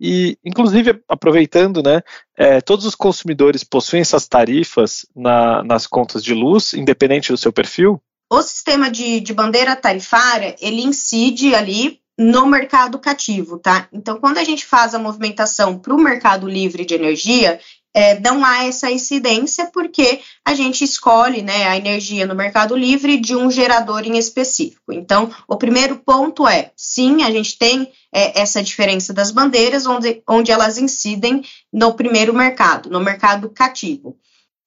E, 0.00 0.38
inclusive, 0.44 1.02
aproveitando, 1.08 1.82
né, 1.82 2.02
é, 2.36 2.60
todos 2.60 2.84
os 2.84 2.94
consumidores 2.94 3.64
possuem 3.64 4.02
essas 4.02 4.28
tarifas 4.28 5.06
na, 5.14 5.62
nas 5.64 5.86
contas 5.86 6.22
de 6.22 6.34
luz, 6.34 6.74
independente 6.74 7.32
do 7.32 7.38
seu 7.38 7.52
perfil? 7.52 8.00
O 8.30 8.42
sistema 8.42 8.90
de, 8.90 9.20
de 9.20 9.32
bandeira 9.32 9.74
tarifária, 9.76 10.56
ele 10.60 10.82
incide 10.82 11.54
ali 11.54 12.00
no 12.18 12.46
mercado 12.46 12.98
cativo, 12.98 13.58
tá? 13.58 13.88
Então, 13.92 14.18
quando 14.18 14.38
a 14.38 14.44
gente 14.44 14.64
faz 14.64 14.94
a 14.94 14.98
movimentação 14.98 15.78
para 15.78 15.94
o 15.94 15.98
mercado 15.98 16.48
livre 16.48 16.84
de 16.84 16.94
energia, 16.94 17.60
é, 17.96 18.20
não 18.20 18.44
há 18.44 18.64
essa 18.64 18.90
incidência 18.90 19.70
porque 19.72 20.20
a 20.44 20.54
gente 20.54 20.84
escolhe 20.84 21.40
né, 21.40 21.66
a 21.66 21.78
energia 21.78 22.26
no 22.26 22.34
mercado 22.34 22.76
livre 22.76 23.16
de 23.16 23.34
um 23.34 23.50
gerador 23.50 24.06
em 24.06 24.18
específico. 24.18 24.92
Então, 24.92 25.30
o 25.48 25.56
primeiro 25.56 25.96
ponto 25.96 26.46
é, 26.46 26.72
sim, 26.76 27.22
a 27.22 27.30
gente 27.30 27.58
tem 27.58 27.90
é, 28.12 28.38
essa 28.38 28.62
diferença 28.62 29.14
das 29.14 29.30
bandeiras, 29.30 29.86
onde, 29.86 30.22
onde 30.28 30.52
elas 30.52 30.76
incidem 30.76 31.42
no 31.72 31.94
primeiro 31.94 32.34
mercado, 32.34 32.90
no 32.90 33.00
mercado 33.00 33.48
cativo. 33.48 34.18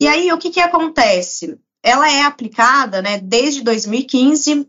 E 0.01 0.07
aí, 0.07 0.31
o 0.31 0.37
que, 0.39 0.49
que 0.49 0.59
acontece? 0.59 1.55
Ela 1.83 2.11
é 2.11 2.23
aplicada 2.23 2.99
né, 2.99 3.19
desde 3.19 3.61
2015 3.61 4.51
é, 4.61 4.65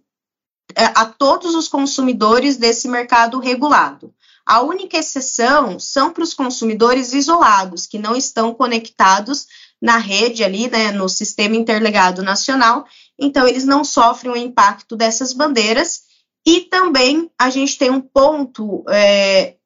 a 0.77 1.05
todos 1.05 1.55
os 1.55 1.69
consumidores 1.69 2.57
desse 2.57 2.89
mercado 2.89 3.39
regulado. 3.39 4.15
A 4.47 4.63
única 4.63 4.99
exceção 4.99 5.79
são 5.79 6.11
para 6.11 6.25
os 6.25 6.35
consumidores 6.35 7.13
isolados, 7.13 7.87
que 7.87 7.99
não 7.99 8.17
estão 8.17 8.53
conectados 8.53 9.47
na 9.81 9.97
rede 9.97 10.43
ali, 10.45 10.69
né, 10.69 10.91
no 10.91 11.09
sistema 11.09 11.57
interligado 11.57 12.23
nacional, 12.23 12.85
então 13.19 13.47
eles 13.47 13.65
não 13.65 13.85
sofrem 13.85 14.33
o 14.33 14.37
impacto 14.37 14.97
dessas 14.97 15.33
bandeiras. 15.33 16.03
E 16.47 16.63
também 16.63 17.31
a 17.39 17.51
gente 17.51 17.79
tem 17.79 17.91
um 17.91 18.01
ponto 18.01 18.85
é, 18.89 19.57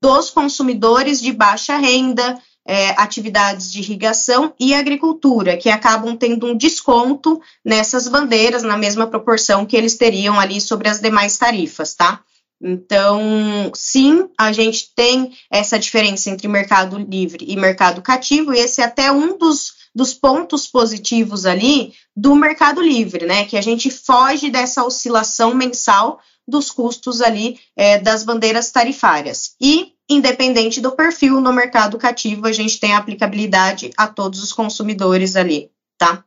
dos 0.00 0.30
consumidores 0.30 1.20
de 1.20 1.32
baixa 1.32 1.76
renda, 1.76 2.40
é, 2.66 2.90
atividades 2.90 3.70
de 3.70 3.80
irrigação 3.80 4.52
e 4.58 4.74
agricultura, 4.74 5.56
que 5.56 5.68
acabam 5.68 6.16
tendo 6.16 6.46
um 6.46 6.56
desconto 6.56 7.40
nessas 7.64 8.06
bandeiras, 8.08 8.62
na 8.62 8.76
mesma 8.76 9.06
proporção 9.06 9.66
que 9.66 9.76
eles 9.76 9.96
teriam 9.96 10.38
ali 10.38 10.60
sobre 10.60 10.88
as 10.88 11.00
demais 11.00 11.36
tarifas, 11.36 11.94
tá? 11.94 12.20
Então, 12.62 13.72
sim, 13.74 14.28
a 14.38 14.52
gente 14.52 14.94
tem 14.94 15.32
essa 15.50 15.78
diferença 15.78 16.30
entre 16.30 16.46
mercado 16.46 16.96
livre 16.96 17.44
e 17.48 17.56
mercado 17.56 18.00
cativo, 18.00 18.54
e 18.54 18.58
esse 18.58 18.80
é 18.80 18.84
até 18.84 19.10
um 19.10 19.36
dos, 19.36 19.72
dos 19.92 20.14
pontos 20.14 20.68
positivos 20.68 21.44
ali 21.44 21.92
do 22.16 22.36
mercado 22.36 22.80
livre, 22.80 23.26
né? 23.26 23.44
Que 23.44 23.56
a 23.56 23.60
gente 23.60 23.90
foge 23.90 24.48
dessa 24.48 24.84
oscilação 24.84 25.52
mensal 25.54 26.20
dos 26.46 26.70
custos 26.70 27.20
ali 27.20 27.58
é, 27.76 27.98
das 27.98 28.22
bandeiras 28.22 28.70
tarifárias. 28.70 29.54
E, 29.60 29.91
independente 30.08 30.80
do 30.80 30.92
perfil 30.92 31.40
no 31.40 31.52
mercado 31.52 31.98
cativo, 31.98 32.46
a 32.46 32.52
gente 32.52 32.78
tem 32.78 32.94
aplicabilidade 32.94 33.90
a 33.96 34.06
todos 34.06 34.42
os 34.42 34.52
consumidores 34.52 35.36
ali, 35.36 35.70
tá? 35.98 36.24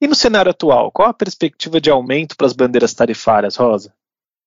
E 0.00 0.06
no 0.06 0.14
cenário 0.14 0.50
atual, 0.50 0.90
qual 0.92 1.08
a 1.08 1.14
perspectiva 1.14 1.80
de 1.80 1.90
aumento 1.90 2.36
para 2.36 2.46
as 2.46 2.52
bandeiras 2.52 2.92
tarifárias, 2.92 3.56
Rosa? 3.56 3.92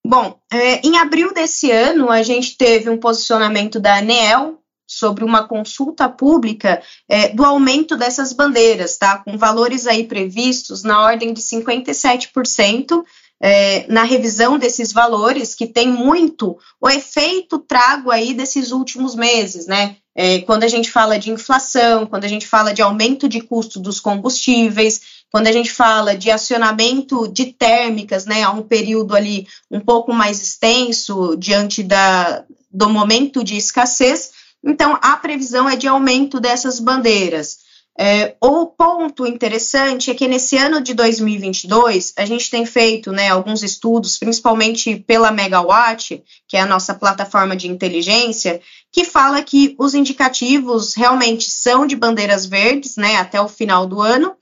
Bom, 0.05 0.39
é, 0.51 0.86
em 0.86 0.98
abril 0.98 1.33
desse 1.33 1.71
ano, 1.71 2.09
a 2.09 2.24
gente 2.24 2.55
teve 2.57 2.89
um 2.89 2.98
posicionamento 2.98 3.79
da 3.79 3.98
ANEEL 3.98 4.59
sobre 4.88 5.24
uma 5.24 5.48
consulta 5.48 6.09
pública 6.09 6.81
é, 7.07 7.29
do 7.29 7.45
aumento 7.45 7.95
dessas 7.95 8.33
bandeiras, 8.33 8.98
tá? 8.98 9.19
Com 9.19 9.38
valores 9.38 9.86
aí 9.86 10.07
previstos 10.07 10.83
na 10.83 11.03
ordem 11.03 11.31
de 11.31 11.41
57% 11.41 13.03
é, 13.41 13.86
na 13.88 14.03
revisão 14.03 14.58
desses 14.58 14.91
valores, 14.91 15.55
que 15.55 15.65
tem 15.65 15.88
muito 15.88 16.58
o 16.81 16.89
efeito 16.89 17.60
trago 17.60 18.12
aí 18.12 18.34
desses 18.34 18.72
últimos 18.72 19.15
meses, 19.15 19.65
né? 19.65 19.96
É, 20.13 20.39
quando 20.39 20.63
a 20.63 20.67
gente 20.67 20.91
fala 20.91 21.17
de 21.17 21.31
inflação, 21.31 22.05
quando 22.05 22.25
a 22.25 22.27
gente 22.27 22.46
fala 22.46 22.74
de 22.74 22.81
aumento 22.81 23.29
de 23.29 23.39
custo 23.39 23.79
dos 23.79 24.01
combustíveis, 24.01 25.01
quando 25.31 25.48
a 25.48 25.51
gente 25.51 25.72
fala 25.72 26.17
de 26.17 26.29
acionamento 26.29 27.27
de 27.27 27.53
térmicas, 27.53 28.25
né, 28.25 28.43
a 28.43 28.51
um 28.51 28.63
período 28.63 29.15
ali 29.15 29.48
um 29.72 29.79
pouco 29.79 30.12
mais 30.12 30.41
extenso 30.41 31.38
diante 31.38 31.84
da, 31.84 32.43
do 32.69 32.89
momento 32.89 33.43
de 33.43 33.55
escassez, 33.55 34.31
então 34.62 34.98
a 35.01 35.15
previsão 35.15 35.69
é 35.69 35.77
de 35.77 35.88
aumento 35.88 36.39
dessas 36.39 36.79
bandeiras. 36.79 37.68
É, 38.01 38.38
o 38.39 38.65
ponto 38.65 39.27
interessante 39.27 40.10
é 40.10 40.13
que 40.13 40.25
nesse 40.25 40.56
ano 40.56 40.79
de 40.79 40.94
2022 40.94 42.13
a 42.15 42.25
gente 42.25 42.50
tem 42.50 42.65
feito 42.65 43.12
né, 43.12 43.27
alguns 43.27 43.62
estudos, 43.62 44.18
principalmente 44.18 44.96
pela 44.96 45.34
Megawatt, 45.34 46.24
que 46.48 46.56
é 46.56 46.62
a 46.62 46.65
nossa 46.65 46.94
plataforma 46.94 47.58
de 47.58 47.68
inteligência, 47.68 48.62
que 48.89 49.03
fala 49.03 49.44
que 49.44 49.75
os 49.77 49.94
indicativos 49.94 50.94
realmente 50.94 51.50
são 51.51 51.86
de 51.86 51.98
bandeiras 51.98 52.46
verdes 52.46 52.96
né, 52.96 53.18
até 53.18 53.41
o 53.41 53.50
final 53.50 53.86
do 53.86 54.00
ano, 54.00 54.34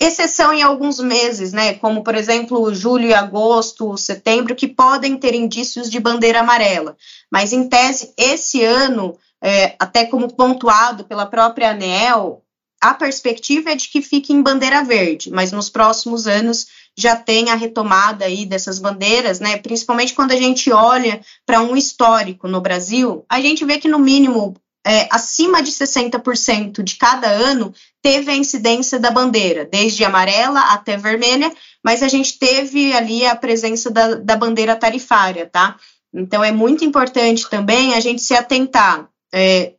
exceção 0.00 0.52
em 0.54 0.62
alguns 0.62 1.00
meses, 1.00 1.52
né, 1.52 1.74
como 1.74 2.04
por 2.04 2.14
exemplo 2.14 2.72
julho 2.72 3.08
e 3.08 3.14
agosto, 3.14 3.96
setembro, 3.96 4.54
que 4.54 4.68
podem 4.68 5.16
ter 5.16 5.34
indícios 5.34 5.90
de 5.90 5.98
bandeira 5.98 6.38
amarela. 6.38 6.96
Mas 7.28 7.52
em 7.52 7.68
tese, 7.68 8.14
esse 8.16 8.62
ano, 8.62 9.18
é, 9.42 9.74
até 9.76 10.06
como 10.06 10.32
pontuado 10.32 11.02
pela 11.02 11.26
própria 11.26 11.72
ANEEL, 11.72 12.44
a 12.82 12.92
perspectiva 12.92 13.70
é 13.70 13.76
de 13.76 13.88
que 13.88 14.02
fique 14.02 14.32
em 14.32 14.42
bandeira 14.42 14.82
verde, 14.82 15.30
mas 15.30 15.52
nos 15.52 15.70
próximos 15.70 16.26
anos 16.26 16.66
já 16.96 17.14
tem 17.14 17.48
a 17.48 17.54
retomada 17.54 18.24
aí 18.24 18.44
dessas 18.44 18.80
bandeiras, 18.80 19.38
né? 19.38 19.56
Principalmente 19.56 20.14
quando 20.14 20.32
a 20.32 20.36
gente 20.36 20.70
olha 20.72 21.20
para 21.46 21.60
um 21.60 21.76
histórico 21.76 22.48
no 22.48 22.60
Brasil, 22.60 23.24
a 23.28 23.40
gente 23.40 23.64
vê 23.64 23.78
que 23.78 23.88
no 23.88 24.00
mínimo 24.00 24.54
é, 24.84 25.06
acima 25.12 25.62
de 25.62 25.70
60% 25.70 26.82
de 26.82 26.96
cada 26.96 27.28
ano 27.28 27.72
teve 28.02 28.32
a 28.32 28.36
incidência 28.36 28.98
da 28.98 29.12
bandeira, 29.12 29.64
desde 29.64 30.04
amarela 30.04 30.60
até 30.72 30.96
vermelha, 30.96 31.54
mas 31.84 32.02
a 32.02 32.08
gente 32.08 32.36
teve 32.36 32.92
ali 32.92 33.24
a 33.24 33.36
presença 33.36 33.92
da, 33.92 34.16
da 34.16 34.36
bandeira 34.36 34.74
tarifária, 34.74 35.46
tá? 35.46 35.76
Então 36.12 36.42
é 36.42 36.50
muito 36.50 36.84
importante 36.84 37.48
também 37.48 37.94
a 37.94 38.00
gente 38.00 38.20
se 38.20 38.34
atentar. 38.34 39.08
É, 39.32 39.74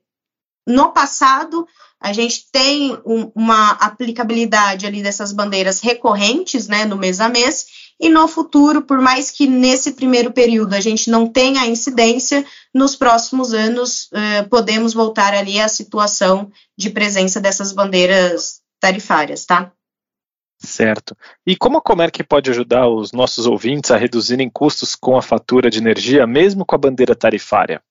no 0.66 0.94
passado, 0.94 1.68
a 2.04 2.12
gente 2.12 2.48
tem 2.52 3.00
um, 3.06 3.32
uma 3.34 3.72
aplicabilidade 3.72 4.86
ali 4.86 5.02
dessas 5.02 5.32
bandeiras 5.32 5.80
recorrentes, 5.80 6.68
né, 6.68 6.84
no 6.84 6.98
mês 6.98 7.22
a 7.22 7.30
mês, 7.30 7.66
e 7.98 8.10
no 8.10 8.28
futuro, 8.28 8.82
por 8.82 9.00
mais 9.00 9.32
que 9.32 9.48
nesse 9.48 9.94
primeiro 9.94 10.34
período 10.34 10.74
a 10.74 10.82
gente 10.82 11.10
não 11.10 11.26
tenha 11.26 11.66
incidência, 11.66 12.46
nos 12.74 12.94
próximos 12.94 13.54
anos 13.54 14.10
uh, 14.12 14.50
podemos 14.50 14.94
voltar 14.94 15.34
ali 15.34 15.62
à 15.62 15.70
situação 15.70 16.52
de 16.78 16.90
presença 16.90 17.40
dessas 17.40 17.72
bandeiras 17.72 18.60
tarifárias, 18.82 19.46
tá? 19.46 19.72
Certo. 20.60 21.16
E 21.48 21.56
como 21.56 21.78
a 21.78 21.82
Comerc 21.82 22.22
pode 22.24 22.50
ajudar 22.50 22.86
os 22.86 23.14
nossos 23.14 23.46
ouvintes 23.46 23.92
a 23.92 23.98
reduzirem 23.98 24.50
custos 24.50 24.94
com 24.94 25.16
a 25.16 25.22
fatura 25.22 25.70
de 25.70 25.78
energia, 25.78 26.28
mesmo 26.28 26.66
com 26.66 26.76
a 26.76 26.80
bandeira 26.80 27.16
tarifária? 27.16 27.82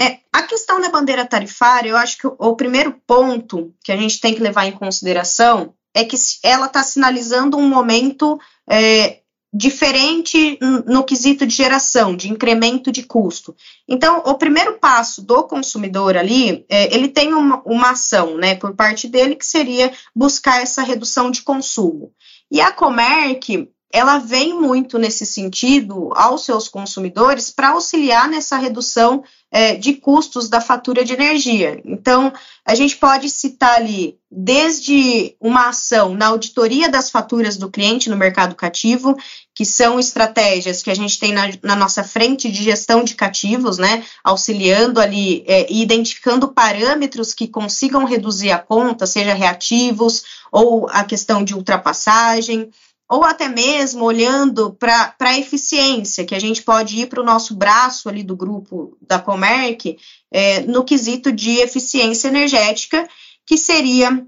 É, 0.00 0.18
a 0.32 0.42
questão 0.42 0.80
da 0.80 0.90
bandeira 0.90 1.26
tarifária, 1.26 1.90
eu 1.90 1.96
acho 1.96 2.18
que 2.18 2.26
o, 2.26 2.36
o 2.38 2.56
primeiro 2.56 3.00
ponto 3.06 3.74
que 3.82 3.90
a 3.90 3.96
gente 3.96 4.20
tem 4.20 4.34
que 4.34 4.40
levar 4.40 4.66
em 4.66 4.72
consideração 4.72 5.74
é 5.94 6.04
que 6.04 6.16
ela 6.42 6.66
está 6.66 6.82
sinalizando 6.82 7.56
um 7.56 7.68
momento 7.68 8.38
é, 8.68 9.20
diferente 9.52 10.58
no 10.86 11.02
quesito 11.04 11.46
de 11.46 11.54
geração, 11.54 12.14
de 12.14 12.30
incremento 12.30 12.92
de 12.92 13.02
custo. 13.02 13.56
Então, 13.88 14.18
o 14.26 14.34
primeiro 14.34 14.78
passo 14.78 15.22
do 15.22 15.42
consumidor 15.44 16.16
ali, 16.16 16.66
é, 16.68 16.94
ele 16.94 17.08
tem 17.08 17.32
uma, 17.32 17.62
uma 17.64 17.90
ação, 17.90 18.36
né, 18.36 18.54
por 18.54 18.74
parte 18.74 19.08
dele, 19.08 19.34
que 19.34 19.46
seria 19.46 19.92
buscar 20.14 20.60
essa 20.62 20.82
redução 20.82 21.30
de 21.30 21.42
consumo. 21.42 22.12
E 22.50 22.60
a 22.60 22.70
Comerc, 22.70 23.68
ela 23.90 24.18
vem 24.18 24.52
muito 24.52 24.98
nesse 24.98 25.24
sentido 25.24 26.10
aos 26.14 26.44
seus 26.44 26.68
consumidores 26.68 27.50
para 27.50 27.70
auxiliar 27.70 28.28
nessa 28.28 28.58
redução 28.58 29.24
é, 29.50 29.76
de 29.76 29.94
custos 29.94 30.46
da 30.50 30.60
fatura 30.60 31.02
de 31.02 31.14
energia. 31.14 31.80
Então, 31.86 32.30
a 32.66 32.74
gente 32.74 32.96
pode 32.98 33.30
citar 33.30 33.76
ali 33.76 34.18
desde 34.30 35.34
uma 35.40 35.70
ação 35.70 36.14
na 36.14 36.26
auditoria 36.26 36.90
das 36.90 37.08
faturas 37.08 37.56
do 37.56 37.70
cliente 37.70 38.10
no 38.10 38.16
mercado 38.16 38.54
cativo, 38.54 39.16
que 39.54 39.64
são 39.64 39.98
estratégias 39.98 40.82
que 40.82 40.90
a 40.90 40.94
gente 40.94 41.18
tem 41.18 41.32
na, 41.32 41.48
na 41.62 41.74
nossa 41.74 42.04
frente 42.04 42.52
de 42.52 42.62
gestão 42.62 43.02
de 43.02 43.14
cativos, 43.14 43.78
né, 43.78 44.04
auxiliando 44.22 45.00
ali 45.00 45.44
é, 45.46 45.66
e 45.72 45.80
identificando 45.80 46.48
parâmetros 46.48 47.32
que 47.32 47.48
consigam 47.48 48.04
reduzir 48.04 48.50
a 48.50 48.58
conta, 48.58 49.06
seja 49.06 49.32
reativos 49.32 50.24
ou 50.52 50.86
a 50.90 51.04
questão 51.04 51.42
de 51.42 51.54
ultrapassagem 51.54 52.70
ou 53.08 53.24
até 53.24 53.48
mesmo 53.48 54.04
olhando 54.04 54.74
para 54.74 55.14
a 55.18 55.38
eficiência, 55.38 56.26
que 56.26 56.34
a 56.34 56.38
gente 56.38 56.62
pode 56.62 57.00
ir 57.00 57.06
para 57.06 57.22
o 57.22 57.24
nosso 57.24 57.54
braço 57.54 58.08
ali 58.08 58.22
do 58.22 58.36
grupo 58.36 58.98
da 59.00 59.18
Comerc, 59.18 59.96
é, 60.30 60.60
no 60.60 60.84
quesito 60.84 61.32
de 61.32 61.58
eficiência 61.58 62.28
energética, 62.28 63.08
que 63.46 63.56
seria 63.56 64.24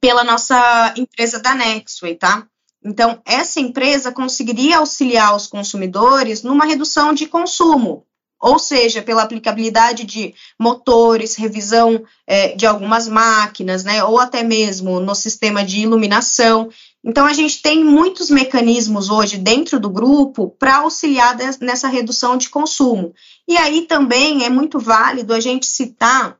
pela 0.00 0.22
nossa 0.22 0.92
empresa 0.98 1.40
da 1.40 1.54
Nexway, 1.54 2.14
tá? 2.16 2.46
Então, 2.84 3.22
essa 3.24 3.58
empresa 3.58 4.12
conseguiria 4.12 4.76
auxiliar 4.76 5.34
os 5.34 5.46
consumidores 5.46 6.42
numa 6.42 6.66
redução 6.66 7.14
de 7.14 7.26
consumo, 7.26 8.04
ou 8.38 8.58
seja, 8.58 9.00
pela 9.00 9.22
aplicabilidade 9.22 10.04
de 10.04 10.34
motores, 10.60 11.34
revisão 11.34 12.04
é, 12.26 12.54
de 12.54 12.66
algumas 12.66 13.08
máquinas, 13.08 13.82
né, 13.84 14.04
ou 14.04 14.18
até 14.18 14.42
mesmo 14.42 15.00
no 15.00 15.14
sistema 15.14 15.64
de 15.64 15.80
iluminação. 15.80 16.68
Então, 17.04 17.26
a 17.26 17.34
gente 17.34 17.60
tem 17.60 17.84
muitos 17.84 18.30
mecanismos 18.30 19.10
hoje 19.10 19.36
dentro 19.36 19.78
do 19.78 19.90
grupo 19.90 20.48
para 20.58 20.76
auxiliar 20.76 21.36
nessa 21.60 21.86
redução 21.86 22.38
de 22.38 22.48
consumo. 22.48 23.12
E 23.46 23.58
aí 23.58 23.82
também 23.82 24.44
é 24.44 24.48
muito 24.48 24.78
válido 24.78 25.34
a 25.34 25.40
gente 25.40 25.66
citar 25.66 26.38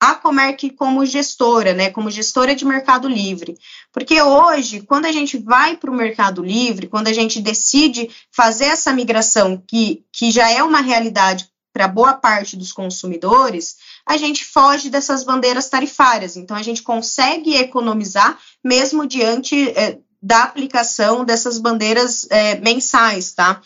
a 0.00 0.14
Comerc 0.14 0.70
como 0.70 1.04
gestora, 1.04 1.74
né, 1.74 1.90
como 1.90 2.10
gestora 2.10 2.54
de 2.54 2.64
Mercado 2.64 3.08
Livre. 3.08 3.56
Porque 3.92 4.20
hoje, 4.20 4.80
quando 4.80 5.06
a 5.06 5.12
gente 5.12 5.38
vai 5.38 5.76
para 5.76 5.90
o 5.90 5.94
Mercado 5.94 6.42
Livre, 6.42 6.86
quando 6.86 7.08
a 7.08 7.12
gente 7.12 7.40
decide 7.40 8.10
fazer 8.30 8.66
essa 8.66 8.92
migração, 8.92 9.62
que, 9.66 10.04
que 10.12 10.30
já 10.30 10.50
é 10.50 10.62
uma 10.62 10.80
realidade 10.80 11.50
para 11.76 11.86
boa 11.86 12.14
parte 12.14 12.56
dos 12.56 12.72
consumidores, 12.72 13.76
a 14.06 14.16
gente 14.16 14.46
foge 14.46 14.88
dessas 14.88 15.22
bandeiras 15.22 15.68
tarifárias. 15.68 16.34
Então, 16.34 16.56
a 16.56 16.62
gente 16.62 16.82
consegue 16.82 17.54
economizar 17.54 18.38
mesmo 18.64 19.06
diante 19.06 19.68
é, 19.72 19.98
da 20.22 20.44
aplicação 20.44 21.22
dessas 21.22 21.58
bandeiras 21.58 22.26
é, 22.30 22.58
mensais, 22.60 23.34
tá? 23.34 23.60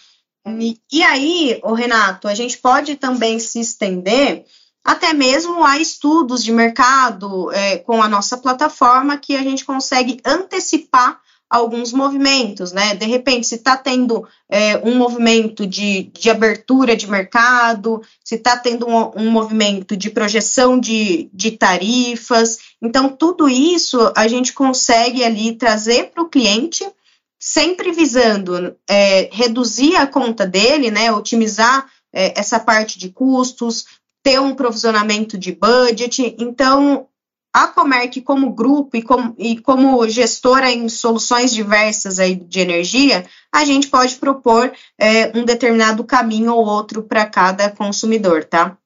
E, 0.45 0.77
e 0.91 1.05
aí, 1.05 1.61
o 1.63 1.73
Renato, 1.73 2.27
a 2.27 2.35
gente 2.35 2.59
pode 2.59 2.97
também 2.97 3.39
se 3.39 3.61
estender 3.61 4.45
até 4.85 5.15
mesmo 5.15 5.65
a 5.65 5.79
estudos 5.79 6.43
de 6.43 6.51
mercado 6.51 7.53
é, 7.53 7.77
com 7.77 8.03
a 8.03 8.09
nossa 8.09 8.37
plataforma 8.37 9.19
que 9.19 9.37
a 9.37 9.43
gente 9.45 9.65
consegue 9.65 10.21
antecipar 10.25 11.21
alguns 11.51 11.93
movimentos, 11.93 12.71
né? 12.71 12.95
De 12.95 13.05
repente, 13.05 13.45
se 13.45 13.57
está 13.57 13.77
tendo 13.77 14.25
é, 14.49 14.79
um 14.79 14.95
movimento 14.95 15.67
de, 15.67 16.05
de 16.05 16.31
abertura 16.31 16.95
de 16.95 17.11
mercado, 17.11 18.01
se 18.25 18.37
está 18.37 18.57
tendo 18.57 18.87
um, 18.87 19.11
um, 19.17 19.31
movimento 19.31 19.97
de 19.97 20.11
projeção 20.11 20.79
de, 20.79 21.29
de 21.35 21.51
tarifas. 21.51 22.59
Então, 22.81 23.09
tudo 23.09 23.49
isso 23.49 24.13
a 24.17 24.29
gente 24.29 24.53
consegue 24.53 25.25
ali 25.25 25.57
trazer 25.57 26.13
para 26.13 26.23
o 26.23 26.29
cliente, 26.29 26.89
sempre 27.37 27.91
visando 27.91 28.77
é, 28.89 29.29
reduzir 29.33 29.97
a 29.97 30.07
conta 30.07 30.47
dele, 30.47 30.89
né? 30.89 31.11
Otimizar 31.11 31.91
é, 32.13 32.39
essa 32.39 32.61
parte 32.61 32.97
de 32.97 33.09
custos, 33.09 33.87
ter 34.23 34.41
um 34.41 34.55
provisionamento 34.55 35.37
de 35.37 35.51
budget. 35.51 36.37
Então, 36.39 37.09
a 37.53 37.67
Comerc 37.67 38.21
como 38.23 38.53
grupo 38.53 38.97
e 38.97 39.03
como, 39.03 39.35
e 39.37 39.61
como 39.61 40.09
gestora 40.09 40.71
em 40.71 40.89
soluções 40.89 41.53
diversas 41.53 42.19
aí 42.19 42.37
de 42.37 42.61
energia, 42.61 43.27
a 43.53 43.65
gente 43.65 43.89
pode 43.89 44.17
propor 44.17 44.73
é, 44.99 45.37
um 45.37 45.45
determinado 45.45 46.05
caminho 46.05 46.55
ou 46.55 46.65
outro 46.65 47.03
para 47.03 47.27
cada 47.27 47.71
consumidor, 47.71 48.45
tá? 48.45 48.77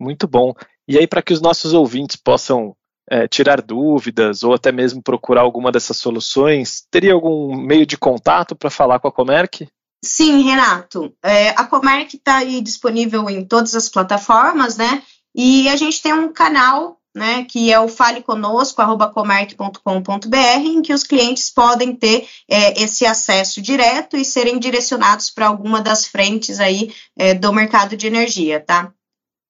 Muito 0.00 0.26
bom. 0.26 0.54
E 0.86 0.96
aí, 0.96 1.06
para 1.06 1.22
que 1.22 1.32
os 1.32 1.40
nossos 1.40 1.74
ouvintes 1.74 2.16
possam 2.16 2.74
é, 3.10 3.28
tirar 3.28 3.60
dúvidas 3.60 4.42
ou 4.42 4.54
até 4.54 4.72
mesmo 4.72 5.02
procurar 5.02 5.42
alguma 5.42 5.70
dessas 5.70 5.96
soluções, 5.96 6.86
teria 6.90 7.12
algum 7.12 7.56
meio 7.56 7.84
de 7.84 7.96
contato 7.96 8.56
para 8.56 8.70
falar 8.70 8.98
com 9.00 9.08
a 9.08 9.12
Comerc? 9.12 9.68
Sim, 10.02 10.42
Renato. 10.42 11.12
É, 11.22 11.50
a 11.50 11.64
Comerc 11.64 12.14
está 12.14 12.38
aí 12.38 12.60
disponível 12.60 13.28
em 13.28 13.44
todas 13.44 13.74
as 13.74 13.88
plataformas, 13.88 14.76
né? 14.76 15.02
E 15.34 15.68
a 15.68 15.76
gente 15.76 16.00
tem 16.00 16.12
um 16.12 16.32
canal 16.32 16.97
né, 17.18 17.44
que 17.44 17.72
é 17.72 17.80
o 17.80 17.88
faleconosco@comerc.com.br, 17.88 20.36
em 20.64 20.80
que 20.80 20.94
os 20.94 21.02
clientes 21.02 21.50
podem 21.50 21.94
ter 21.94 22.26
é, 22.48 22.80
esse 22.82 23.04
acesso 23.04 23.60
direto 23.60 24.16
e 24.16 24.24
serem 24.24 24.58
direcionados 24.58 25.30
para 25.30 25.48
alguma 25.48 25.82
das 25.82 26.06
frentes 26.06 26.60
aí 26.60 26.94
é, 27.16 27.34
do 27.34 27.52
mercado 27.52 27.96
de 27.96 28.06
energia, 28.06 28.60
tá? 28.60 28.92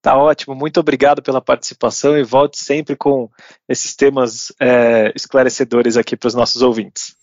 Tá 0.00 0.16
ótimo, 0.16 0.54
muito 0.54 0.80
obrigado 0.80 1.20
pela 1.20 1.40
participação 1.40 2.16
e 2.16 2.24
volte 2.24 2.58
sempre 2.58 2.96
com 2.96 3.28
esses 3.68 3.94
temas 3.94 4.52
é, 4.60 5.12
esclarecedores 5.14 5.96
aqui 5.96 6.16
para 6.16 6.28
os 6.28 6.34
nossos 6.34 6.62
ouvintes. 6.62 7.16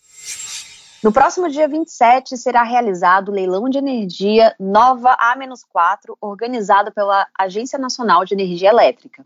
No 1.02 1.12
próximo 1.12 1.50
dia 1.50 1.68
27 1.68 2.36
será 2.36 2.64
realizado 2.64 3.30
o 3.30 3.32
leilão 3.32 3.70
de 3.70 3.78
energia 3.78 4.56
Nova 4.60 5.12
A-4, 5.12 6.18
organizado 6.20 6.92
pela 6.92 7.28
Agência 7.38 7.78
Nacional 7.78 8.26
de 8.26 8.34
Energia 8.34 8.70
Elétrica. 8.70 9.26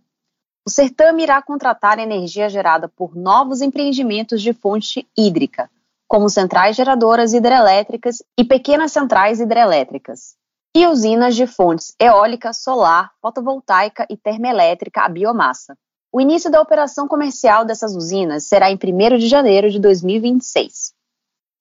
O 0.70 0.72
certame 0.72 1.24
irá 1.24 1.42
contratar 1.42 1.98
energia 1.98 2.48
gerada 2.48 2.88
por 2.88 3.16
novos 3.16 3.60
empreendimentos 3.60 4.40
de 4.40 4.54
fonte 4.54 5.10
hídrica, 5.18 5.68
como 6.08 6.30
centrais 6.30 6.76
geradoras 6.76 7.34
hidrelétricas 7.34 8.22
e 8.38 8.44
pequenas 8.44 8.92
centrais 8.92 9.40
hidrelétricas, 9.40 10.36
e 10.76 10.86
usinas 10.86 11.36
de 11.36 11.48
fontes 11.48 11.96
eólica, 12.00 12.54
solar, 12.54 13.10
fotovoltaica 13.20 14.06
e 14.12 14.16
termoelétrica 14.16 15.02
a 15.02 15.10
biomassa. 15.10 15.76
O 16.14 16.22
início 16.22 16.52
da 16.52 16.62
operação 16.62 17.08
comercial 17.08 17.66
dessas 17.66 17.96
usinas 17.96 18.44
será 18.44 18.70
em 18.70 18.76
1 18.76 19.18
de 19.18 19.28
janeiro 19.28 19.72
de 19.72 19.80
2026. 19.80 20.94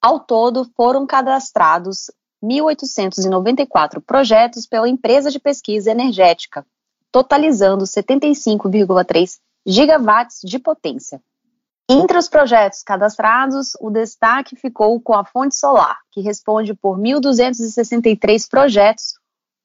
Ao 0.03 0.21
todo, 0.21 0.71
foram 0.77 1.07
cadastrados 1.07 2.11
1.894 2.44 4.03
projetos 4.05 4.66
pela 4.66 4.87
empresa 4.87 5.31
de 5.31 5.40
pesquisa 5.40 5.90
energética, 5.90 6.62
totalizando 7.12 7.85
75,3 7.85 9.38
gigawatts 9.66 10.40
de 10.44 10.59
potência. 10.59 11.21
Entre 11.90 12.18
os 12.18 12.29
projetos 12.29 12.83
cadastrados, 12.83 13.73
o 13.81 13.90
destaque 13.90 14.57
ficou 14.57 15.01
com 15.01 15.14
a 15.14 15.25
fonte 15.25 15.57
solar, 15.57 15.99
que 16.12 16.21
responde 16.21 16.75
por 16.75 16.99
1.263 16.99 18.47
projetos 18.49 19.14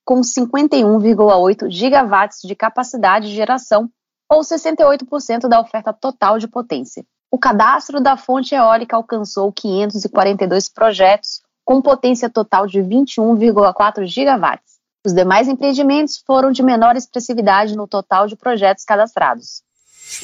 com 0.05 0.21
51,8 0.21 1.69
gigawatts 1.69 2.39
de 2.43 2.55
capacidade 2.55 3.27
de 3.27 3.35
geração, 3.35 3.89
ou 4.29 4.41
68% 4.41 5.47
da 5.47 5.59
oferta 5.59 5.93
total 5.93 6.39
de 6.39 6.47
potência. 6.47 7.05
O 7.29 7.37
cadastro 7.37 7.99
da 7.99 8.15
fonte 8.15 8.55
eólica 8.55 8.95
alcançou 8.95 9.51
542 9.51 10.69
projetos 10.69 11.41
com 11.65 11.81
potência 11.81 12.29
total 12.29 12.67
de 12.67 12.79
21,4 12.79 14.05
gigawatts. 14.05 14.72
Os 15.05 15.13
demais 15.13 15.49
empreendimentos 15.49 16.23
foram 16.25 16.51
de 16.51 16.63
menor 16.63 16.95
expressividade 16.95 17.75
no 17.75 17.87
total 17.87 18.25
de 18.25 18.37
projetos 18.37 18.85
cadastrados. 18.85 19.61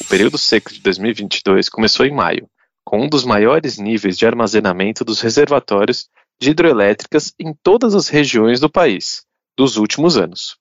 O 0.00 0.04
período 0.04 0.38
seco 0.38 0.72
de 0.72 0.80
2022 0.80 1.68
começou 1.68 2.06
em 2.06 2.14
maio, 2.14 2.48
com 2.82 3.02
um 3.02 3.08
dos 3.08 3.24
maiores 3.24 3.76
níveis 3.76 4.16
de 4.16 4.26
armazenamento 4.26 5.04
dos 5.04 5.20
reservatórios 5.20 6.08
de 6.40 6.50
hidroelétricas 6.50 7.34
em 7.38 7.52
todas 7.62 7.94
as 7.94 8.08
regiões 8.08 8.58
do 8.58 8.70
país 8.70 9.22
dos 9.54 9.76
últimos 9.76 10.16
anos. 10.16 10.56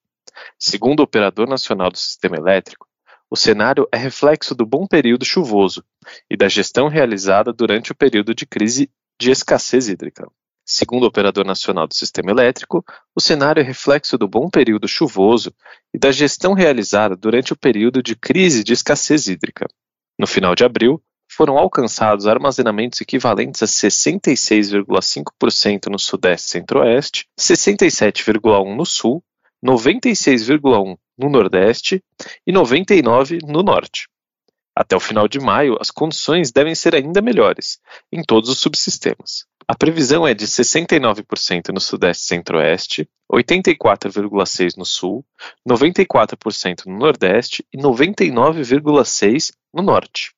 Segundo 0.60 1.00
o 1.00 1.04
Operador 1.04 1.48
Nacional 1.48 1.90
do 1.90 1.98
Sistema 1.98 2.36
Elétrico, 2.36 2.86
o 3.30 3.38
cenário 3.38 3.88
é 3.90 3.98
reflexo 3.98 4.54
do 4.54 4.66
bom 4.66 4.86
período 4.86 5.24
chuvoso 5.24 5.84
e 6.30 6.36
da 6.36 6.50
gestão 6.50 6.90
realizada 6.90 7.54
durante 7.54 7.94
o 7.94 7.96
período 7.96 8.36
de 8.36 8.46
crise 8.46 8.92
de 9.18 9.32
escassez 9.32 9.88
hídrica. 9.88 10.28
Segundo 10.72 11.02
o 11.02 11.08
Operador 11.08 11.48
Nacional 11.48 11.88
do 11.88 11.96
Sistema 11.96 12.30
Elétrico, 12.30 12.86
o 13.16 13.20
cenário 13.20 13.60
é 13.60 13.64
reflexo 13.64 14.20
do 14.20 14.28
bom 14.28 14.52
período 14.52 14.88
chuvoso 14.88 15.52
e 15.92 15.98
da 15.98 16.12
gestão 16.12 16.54
realizada 16.54 17.16
durante 17.16 17.52
o 17.52 17.58
período 17.58 18.04
de 18.04 18.16
crise 18.16 18.64
de 18.64 18.74
escassez 18.74 19.28
hídrica. 19.28 19.66
No 20.16 20.28
final 20.28 20.54
de 20.54 20.64
abril, 20.64 21.02
foram 21.28 21.58
alcançados 21.58 22.28
armazenamentos 22.28 23.02
equivalentes 23.02 23.64
a 23.64 23.66
66,5% 23.66 25.88
no 25.88 25.98
Sudeste 25.98 26.50
e 26.50 26.52
Centro-Oeste, 26.52 27.26
67,1% 27.36 28.76
no 28.76 28.86
Sul, 28.86 29.24
96,1% 29.66 31.00
no 31.18 31.30
Nordeste 31.32 32.04
e 32.46 32.54
99% 32.54 33.42
no 33.48 33.64
Norte. 33.64 34.08
Até 34.76 34.96
o 34.96 35.00
final 35.00 35.28
de 35.28 35.40
maio, 35.40 35.78
as 35.82 35.90
condições 35.90 36.52
devem 36.52 36.76
ser 36.76 36.94
ainda 36.94 37.24
melhores 37.24 37.80
em 38.12 38.22
todos 38.22 38.52
os 38.52 38.60
subsistemas. 38.60 39.49
A 39.70 39.76
previsão 39.76 40.26
é 40.26 40.34
de 40.34 40.48
69% 40.48 41.70
no 41.72 41.80
Sudeste 41.80 42.24
e 42.24 42.28
Centro-Oeste, 42.28 43.08
84,6% 43.32 44.76
no 44.76 44.84
Sul, 44.84 45.24
94% 45.64 46.88
no 46.88 46.98
Nordeste 46.98 47.64
e 47.72 47.78
99,6% 47.78 49.52
no 49.72 49.84
Norte. 49.84 50.34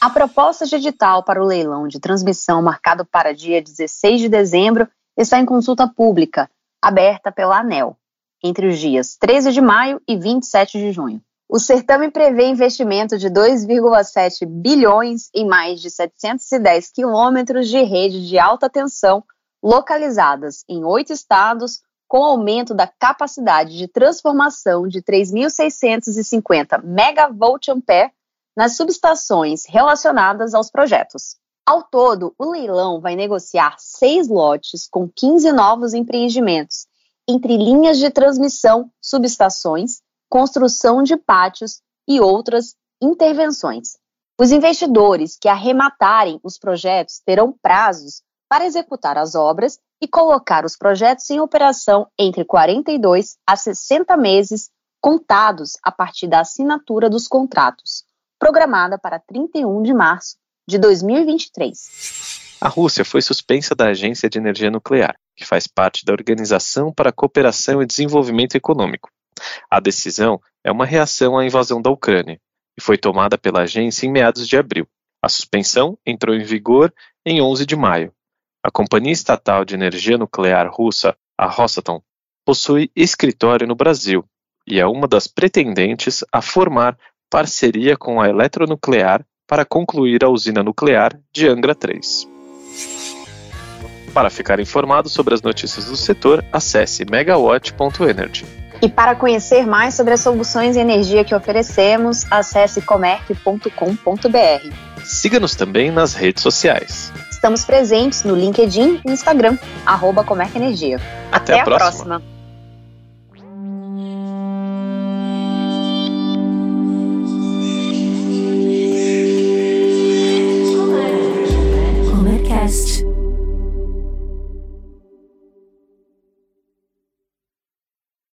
A 0.00 0.08
proposta 0.08 0.64
de 0.64 0.76
edital 0.76 1.24
para 1.24 1.42
o 1.42 1.46
leilão 1.46 1.86
de 1.86 2.00
transmissão 2.00 2.62
marcado 2.62 3.04
para 3.04 3.34
dia 3.34 3.60
16 3.60 4.22
de 4.22 4.28
dezembro 4.30 4.88
está 5.14 5.38
em 5.38 5.44
consulta 5.44 5.86
pública, 5.86 6.50
aberta 6.80 7.30
pela 7.30 7.58
ANEL, 7.58 7.98
entre 8.42 8.66
os 8.66 8.78
dias 8.78 9.14
13 9.20 9.52
de 9.52 9.60
maio 9.60 10.00
e 10.08 10.16
27 10.16 10.78
de 10.78 10.90
junho. 10.90 11.20
O 11.48 11.60
certame 11.60 12.10
prevê 12.10 12.48
investimento 12.48 13.16
de 13.16 13.30
2,7 13.30 14.44
bilhões 14.44 15.30
em 15.32 15.46
mais 15.46 15.80
de 15.80 15.90
710 15.90 16.90
quilômetros 16.90 17.68
de 17.68 17.80
rede 17.82 18.26
de 18.26 18.36
alta 18.36 18.68
tensão 18.68 19.22
localizadas 19.62 20.64
em 20.68 20.84
oito 20.84 21.12
estados, 21.12 21.80
com 22.08 22.24
aumento 22.24 22.74
da 22.74 22.86
capacidade 22.86 23.76
de 23.76 23.86
transformação 23.86 24.88
de 24.88 25.00
3.650 25.02 26.82
megavolt-ampere 26.82 28.12
nas 28.56 28.76
subestações 28.76 29.64
relacionadas 29.68 30.52
aos 30.52 30.70
projetos. 30.70 31.36
Ao 31.64 31.82
todo, 31.82 32.34
o 32.38 32.50
leilão 32.50 33.00
vai 33.00 33.14
negociar 33.16 33.76
seis 33.78 34.28
lotes 34.28 34.88
com 34.88 35.08
15 35.08 35.52
novos 35.52 35.94
empreendimentos, 35.94 36.86
entre 37.28 37.56
linhas 37.56 37.98
de 37.98 38.08
transmissão, 38.10 38.90
subestações, 39.00 40.00
construção 40.28 41.02
de 41.02 41.16
pátios 41.16 41.80
e 42.08 42.20
outras 42.20 42.74
intervenções. 43.00 43.96
Os 44.38 44.52
investidores 44.52 45.38
que 45.40 45.48
arrematarem 45.48 46.38
os 46.42 46.58
projetos 46.58 47.20
terão 47.24 47.52
prazos 47.62 48.22
para 48.48 48.66
executar 48.66 49.16
as 49.18 49.34
obras 49.34 49.78
e 50.00 50.06
colocar 50.06 50.64
os 50.64 50.76
projetos 50.76 51.28
em 51.30 51.40
operação 51.40 52.06
entre 52.18 52.44
42 52.44 53.36
a 53.46 53.56
60 53.56 54.16
meses, 54.16 54.70
contados 55.00 55.72
a 55.82 55.90
partir 55.90 56.26
da 56.26 56.40
assinatura 56.40 57.08
dos 57.08 57.26
contratos, 57.26 58.04
programada 58.38 58.98
para 58.98 59.18
31 59.18 59.82
de 59.82 59.94
março 59.94 60.36
de 60.68 60.78
2023. 60.78 62.56
A 62.60 62.68
Rússia 62.68 63.04
foi 63.04 63.22
suspensa 63.22 63.74
da 63.74 63.88
Agência 63.88 64.28
de 64.28 64.38
Energia 64.38 64.70
Nuclear, 64.70 65.14
que 65.36 65.44
faz 65.44 65.66
parte 65.66 66.04
da 66.04 66.12
Organização 66.12 66.92
para 66.92 67.10
a 67.10 67.12
Cooperação 67.12 67.82
e 67.82 67.86
Desenvolvimento 67.86 68.54
Econômico, 68.54 69.10
a 69.70 69.80
decisão 69.80 70.40
é 70.64 70.70
uma 70.70 70.86
reação 70.86 71.38
à 71.38 71.44
invasão 71.44 71.80
da 71.80 71.90
Ucrânia 71.90 72.40
e 72.78 72.82
foi 72.82 72.98
tomada 72.98 73.38
pela 73.38 73.62
agência 73.62 74.06
em 74.06 74.10
meados 74.10 74.46
de 74.46 74.56
abril. 74.56 74.86
A 75.22 75.28
suspensão 75.28 75.98
entrou 76.04 76.34
em 76.34 76.44
vigor 76.44 76.92
em 77.24 77.40
11 77.40 77.64
de 77.64 77.74
maio. 77.74 78.12
A 78.62 78.70
companhia 78.70 79.12
estatal 79.12 79.64
de 79.64 79.74
energia 79.74 80.18
nuclear 80.18 80.68
russa, 80.70 81.16
a 81.38 81.46
Rosatom, 81.46 82.02
possui 82.44 82.90
escritório 82.94 83.66
no 83.66 83.74
Brasil 83.74 84.24
e 84.66 84.80
é 84.80 84.86
uma 84.86 85.06
das 85.06 85.26
pretendentes 85.26 86.24
a 86.32 86.42
formar 86.42 86.98
parceria 87.30 87.96
com 87.96 88.20
a 88.20 88.28
Eletronuclear 88.28 89.24
para 89.46 89.64
concluir 89.64 90.24
a 90.24 90.28
usina 90.28 90.62
nuclear 90.62 91.18
de 91.32 91.48
Angra 91.48 91.74
3. 91.74 92.28
Para 94.12 94.30
ficar 94.30 94.58
informado 94.58 95.08
sobre 95.08 95.34
as 95.34 95.42
notícias 95.42 95.84
do 95.86 95.96
setor, 95.96 96.44
acesse 96.52 97.04
megawatt.energy. 97.04 98.65
E 98.82 98.88
para 98.88 99.14
conhecer 99.14 99.66
mais 99.66 99.94
sobre 99.94 100.14
as 100.14 100.20
soluções 100.20 100.74
de 100.74 100.80
energia 100.80 101.24
que 101.24 101.34
oferecemos, 101.34 102.26
acesse 102.30 102.80
comerc.com.br. 102.82 103.70
Siga-nos 105.04 105.54
também 105.54 105.90
nas 105.90 106.14
redes 106.14 106.42
sociais. 106.42 107.12
Estamos 107.30 107.64
presentes 107.64 108.24
no 108.24 108.34
LinkedIn 108.34 109.00
e 109.06 109.10
Instagram, 109.10 109.56
arroba 109.84 110.24
Comerc 110.24 110.56
Energia. 110.56 111.00
Até, 111.30 111.52
Até 111.54 111.60
a, 111.60 111.64
próxima. 111.64 112.04
próxima. 112.04 112.35